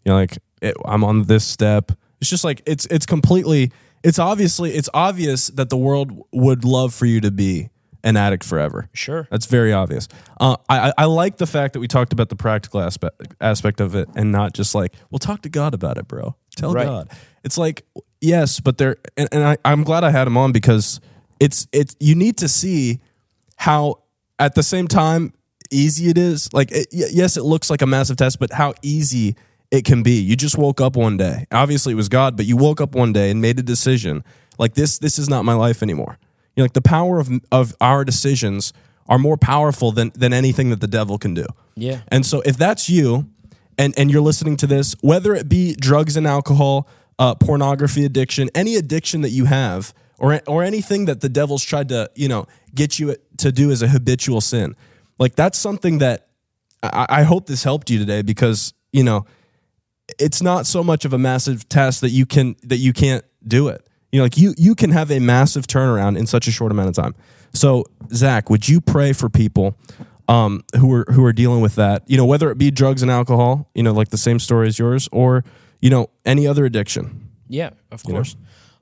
You 0.05 0.11
know, 0.12 0.15
like 0.17 0.38
it, 0.61 0.75
I'm 0.85 1.05
on 1.05 1.25
this 1.25 1.45
step. 1.45 1.93
It's 2.21 2.31
just 2.31 2.45
like 2.45 2.62
it's 2.67 2.87
it's 2.87 3.07
completely. 3.07 3.73
It's 4.03 4.19
obviously 4.19 4.73
it's 4.73 4.88
obvious 4.95 5.49
that 5.49 5.71
the 5.71 5.77
world 5.77 6.25
would 6.33 6.65
love 6.65 6.93
for 6.95 7.07
you 7.07 7.21
to 7.21 7.31
be 7.31 7.69
an 8.05 8.17
addict 8.17 8.43
forever. 8.43 8.88
sure 8.93 9.29
That's 9.31 9.47
very 9.47 9.73
obvious. 9.73 10.09
Uh, 10.41 10.57
I 10.69 10.88
I- 10.88 10.93
I 10.99 11.05
like 11.05 11.37
the 11.37 11.47
fact 11.47 11.75
that 11.75 11.81
we 11.81 11.87
talked 11.87 12.12
about 12.12 12.29
the 12.31 12.37
practical 12.37 12.81
aspect 12.81 13.35
aspect 13.41 13.81
of 13.81 13.95
it, 13.95 14.09
and 14.17 14.33
not 14.33 14.55
just 14.55 14.75
like, 14.75 14.95
well, 15.11 15.21
talk 15.21 15.43
to 15.43 15.49
God 15.49 15.73
about 15.75 15.99
it, 15.99 16.09
bro. 16.09 16.35
Tell 16.57 16.73
Right. 16.73 16.87
God. 16.87 17.11
It's 17.45 17.59
like 17.59 17.85
yes, 18.21 18.59
but 18.61 18.79
there, 18.79 18.97
and, 19.17 19.29
and 19.33 19.45
I, 19.45 19.57
I'm 19.65 19.85
glad 19.85 20.03
I 20.05 20.11
had 20.11 20.27
him 20.27 20.37
on 20.37 20.51
because 20.53 21.01
it's 21.38 21.69
it's 21.73 21.95
you 22.01 22.15
need 22.17 22.38
to 22.38 22.49
see 22.49 23.01
how 23.57 24.03
at 24.38 24.55
the 24.57 24.62
same 24.65 24.88
time 24.88 25.33
easy 25.72 26.08
it 26.08 26.18
is. 26.18 26.52
Like 26.52 26.70
it, 26.70 26.88
yes, 26.90 27.37
it 27.37 27.42
looks 27.42 27.70
like 27.70 27.82
a 27.82 27.87
massive 27.87 28.16
test, 28.16 28.38
but 28.38 28.52
how 28.52 28.74
easy 28.82 29.37
it 29.70 29.85
can 29.85 30.02
be. 30.02 30.20
You 30.20 30.37
just 30.37 30.58
woke 30.58 30.80
up 30.80 30.96
one 30.96 31.16
day. 31.16 31.46
Obviously, 31.50 31.94
it 31.94 31.96
was 31.96 32.08
God, 32.08 32.37
but 32.37 32.46
you 32.46 32.56
woke 32.56 32.80
up 32.80 32.94
one 32.94 33.12
day 33.12 33.30
and 33.30 33.40
made 33.40 33.58
a 33.58 33.62
decision. 33.62 34.22
Like 34.58 34.74
this, 34.74 34.98
this 34.98 35.18
is 35.18 35.28
not 35.28 35.44
my 35.44 35.54
life 35.54 35.82
anymore. 35.82 36.18
You 36.54 36.61
know, 36.61 36.64
like 36.64 36.74
the 36.74 36.82
power 36.82 37.18
of 37.18 37.30
of 37.50 37.74
our 37.80 38.04
decisions 38.04 38.72
are 39.08 39.18
more 39.18 39.37
powerful 39.37 39.92
than 39.92 40.12
than 40.14 40.32
anything 40.32 40.70
that 40.70 40.80
the 40.80 40.87
devil 40.87 41.18
can 41.18 41.35
do. 41.35 41.46
Yeah. 41.74 42.02
And 42.08 42.24
so 42.26 42.42
if 42.42 42.56
that's 42.56 42.90
you, 42.90 43.30
and 43.78 43.94
and 43.96 44.11
you're 44.11 44.22
listening 44.22 44.56
to 44.58 44.66
this, 44.66 44.94
whether 45.00 45.35
it 45.35 45.48
be 45.48 45.74
drugs 45.74 46.16
and 46.16 46.26
alcohol, 46.26 46.87
uh, 47.18 47.35
pornography 47.35 48.04
addiction, 48.04 48.50
any 48.54 48.76
addiction 48.76 49.22
that 49.22 49.30
you 49.30 49.46
have, 49.46 49.94
or 50.18 50.40
or 50.46 50.62
anything 50.62 51.06
that 51.06 51.20
the 51.20 51.28
devil's 51.28 51.64
tried 51.64 51.88
to 51.88 52.11
you 52.14 52.28
know 52.28 52.46
get 52.74 52.98
you 52.98 53.16
to 53.38 53.50
do 53.50 53.70
as 53.70 53.82
a 53.82 53.88
habitual 53.88 54.40
sin, 54.40 54.76
like 55.22 55.37
that's 55.37 55.58
something 55.58 55.98
that 55.98 56.28
I, 56.82 57.06
I 57.08 57.22
hope 57.22 57.46
this 57.46 57.64
helped 57.64 57.90
you 57.90 57.98
today 57.98 58.22
because 58.22 58.74
you 58.92 59.04
know 59.04 59.24
it's 60.18 60.42
not 60.42 60.66
so 60.66 60.82
much 60.82 61.04
of 61.04 61.12
a 61.12 61.18
massive 61.18 61.68
test 61.68 62.00
that 62.00 62.11
you 62.11 62.26
can 62.26 62.56
that 62.64 62.78
you 62.78 62.92
can't 62.92 63.24
do 63.46 63.68
it. 63.68 63.87
You 64.11 64.18
know, 64.18 64.24
like 64.24 64.37
you 64.37 64.54
you 64.58 64.74
can 64.74 64.90
have 64.90 65.11
a 65.11 65.18
massive 65.20 65.66
turnaround 65.66 66.18
in 66.18 66.26
such 66.26 66.46
a 66.46 66.50
short 66.50 66.72
amount 66.72 66.88
of 66.90 66.94
time. 66.94 67.14
So, 67.54 67.85
Zack, 68.12 68.50
would 68.50 68.68
you 68.68 68.80
pray 68.80 69.12
for 69.12 69.28
people 69.28 69.76
um, 70.28 70.64
who 70.78 70.92
are 70.92 71.06
who 71.11 71.24
are 71.24 71.32
dealing 71.32 71.61
with 71.61 71.76
that? 71.76 72.02
You 72.06 72.16
know, 72.16 72.26
whether 72.26 72.50
it 72.50 72.58
be 72.58 72.70
drugs 72.70 73.02
and 73.02 73.11
alcohol, 73.11 73.70
you 73.74 73.82
know, 73.82 73.92
like 73.92 74.08
the 74.08 74.18
same 74.18 74.38
story 74.38 74.68
as 74.68 74.78
yours, 74.78 75.08
or 75.12 75.44
you 75.80 75.90
know, 75.90 76.11
any 76.24 76.46
other 76.46 76.64
addiction. 76.64 77.30
yeah 77.48 77.70
of 77.90 78.02
course 78.04 78.37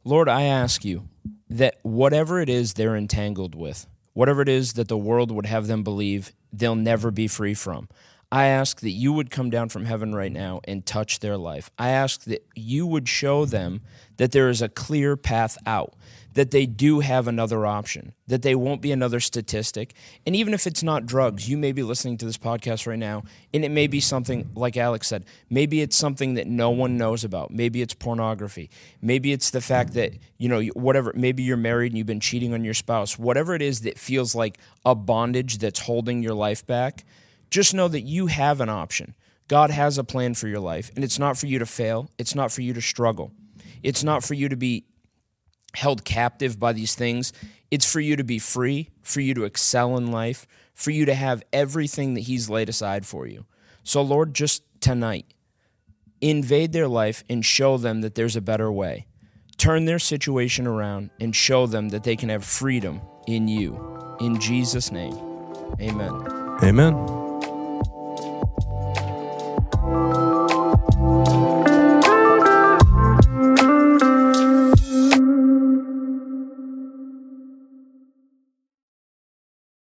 lord 0.04 0.28
i 0.28 0.42
ask 0.42 0.84
you 0.84 1.08
that 1.48 1.74
whatever 1.82 2.40
it 2.40 2.48
is 2.48 2.74
they're 2.74 2.94
entangled 2.96 3.54
with 3.54 3.86
whatever 4.12 4.42
it 4.42 4.48
is 4.48 4.74
that 4.74 4.88
the 4.88 4.98
world 4.98 5.30
would 5.30 5.46
have 5.46 5.66
them 5.66 5.82
believe 5.82 6.32
they'll 6.52 6.74
never 6.74 7.10
be 7.10 7.28
free 7.28 7.54
from 7.54 7.88
I 8.32 8.46
ask 8.46 8.80
that 8.80 8.90
you 8.90 9.12
would 9.12 9.30
come 9.30 9.50
down 9.50 9.70
from 9.70 9.86
heaven 9.86 10.14
right 10.14 10.30
now 10.30 10.60
and 10.64 10.86
touch 10.86 11.18
their 11.18 11.36
life. 11.36 11.68
I 11.76 11.90
ask 11.90 12.22
that 12.24 12.46
you 12.54 12.86
would 12.86 13.08
show 13.08 13.44
them 13.44 13.80
that 14.18 14.30
there 14.30 14.48
is 14.48 14.62
a 14.62 14.68
clear 14.68 15.16
path 15.16 15.58
out, 15.66 15.94
that 16.34 16.50
they 16.50 16.66
do 16.66 17.00
have 17.00 17.26
another 17.26 17.66
option, 17.66 18.14
that 18.26 18.42
they 18.42 18.54
won't 18.54 18.80
be 18.80 18.92
another 18.92 19.20
statistic. 19.20 19.94
And 20.24 20.36
even 20.36 20.54
if 20.54 20.66
it's 20.66 20.82
not 20.82 21.06
drugs, 21.06 21.48
you 21.48 21.56
may 21.56 21.72
be 21.72 21.82
listening 21.82 22.18
to 22.18 22.26
this 22.26 22.38
podcast 22.38 22.86
right 22.86 22.98
now, 22.98 23.24
and 23.52 23.64
it 23.64 23.70
may 23.70 23.86
be 23.86 24.00
something, 24.00 24.50
like 24.54 24.76
Alex 24.76 25.08
said, 25.08 25.24
maybe 25.48 25.80
it's 25.80 25.96
something 25.96 26.34
that 26.34 26.46
no 26.46 26.70
one 26.70 26.96
knows 26.96 27.24
about. 27.24 27.50
Maybe 27.50 27.82
it's 27.82 27.94
pornography. 27.94 28.70
Maybe 29.02 29.32
it's 29.32 29.50
the 29.50 29.60
fact 29.60 29.94
that, 29.94 30.14
you 30.38 30.48
know, 30.48 30.62
whatever, 30.74 31.12
maybe 31.16 31.42
you're 31.42 31.56
married 31.56 31.92
and 31.92 31.98
you've 31.98 32.06
been 32.06 32.20
cheating 32.20 32.54
on 32.54 32.64
your 32.64 32.74
spouse. 32.74 33.18
Whatever 33.18 33.54
it 33.54 33.62
is 33.62 33.80
that 33.80 33.98
feels 33.98 34.34
like 34.34 34.58
a 34.84 34.94
bondage 34.94 35.58
that's 35.58 35.80
holding 35.80 36.22
your 36.22 36.34
life 36.34 36.66
back 36.66 37.04
just 37.50 37.74
know 37.74 37.88
that 37.88 38.02
you 38.02 38.28
have 38.28 38.60
an 38.60 38.68
option. 38.68 39.14
God 39.48 39.70
has 39.70 39.98
a 39.98 40.04
plan 40.04 40.34
for 40.34 40.46
your 40.46 40.60
life, 40.60 40.92
and 40.94 41.02
it's 41.02 41.18
not 41.18 41.36
for 41.36 41.46
you 41.46 41.58
to 41.58 41.66
fail. 41.66 42.08
It's 42.18 42.36
not 42.36 42.52
for 42.52 42.62
you 42.62 42.72
to 42.72 42.80
struggle. 42.80 43.32
It's 43.82 44.04
not 44.04 44.22
for 44.22 44.34
you 44.34 44.48
to 44.48 44.56
be 44.56 44.84
held 45.74 46.04
captive 46.04 46.58
by 46.58 46.72
these 46.72 46.94
things. 46.94 47.32
It's 47.70 47.90
for 47.90 48.00
you 48.00 48.16
to 48.16 48.24
be 48.24 48.38
free, 48.38 48.90
for 49.02 49.20
you 49.20 49.34
to 49.34 49.44
excel 49.44 49.96
in 49.96 50.10
life, 50.10 50.46
for 50.74 50.90
you 50.90 51.04
to 51.04 51.14
have 51.14 51.42
everything 51.52 52.14
that 52.14 52.22
He's 52.22 52.50
laid 52.50 52.68
aside 52.68 53.06
for 53.06 53.26
you. 53.26 53.46
So, 53.82 54.02
Lord, 54.02 54.34
just 54.34 54.62
tonight, 54.80 55.26
invade 56.20 56.72
their 56.72 56.88
life 56.88 57.24
and 57.30 57.44
show 57.44 57.76
them 57.76 58.00
that 58.00 58.14
there's 58.14 58.36
a 58.36 58.40
better 58.40 58.70
way. 58.70 59.06
Turn 59.56 59.84
their 59.84 59.98
situation 59.98 60.66
around 60.66 61.10
and 61.20 61.36
show 61.36 61.66
them 61.66 61.90
that 61.90 62.04
they 62.04 62.16
can 62.16 62.30
have 62.30 62.44
freedom 62.44 63.02
in 63.26 63.46
you. 63.46 64.16
In 64.20 64.40
Jesus' 64.40 64.90
name, 64.90 65.14
amen. 65.80 66.12
Amen. 66.62 67.19